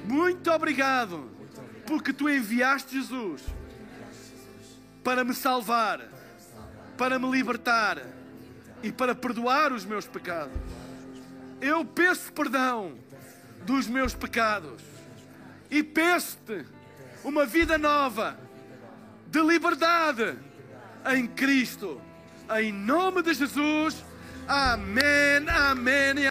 [0.05, 1.31] muito obrigado,
[1.87, 3.43] porque tu enviaste Jesus
[5.05, 6.01] para me salvar,
[6.97, 8.01] para me libertar
[8.83, 10.57] e para perdoar os meus pecados.
[11.61, 12.95] Eu peço perdão
[13.67, 14.83] dos meus pecados
[15.71, 16.65] e peço-te
[17.23, 18.39] uma vida nova
[19.27, 20.39] de liberdade
[21.15, 22.01] em Cristo.
[22.59, 24.03] Em nome de Jesus.
[24.49, 26.31] Amém, amém.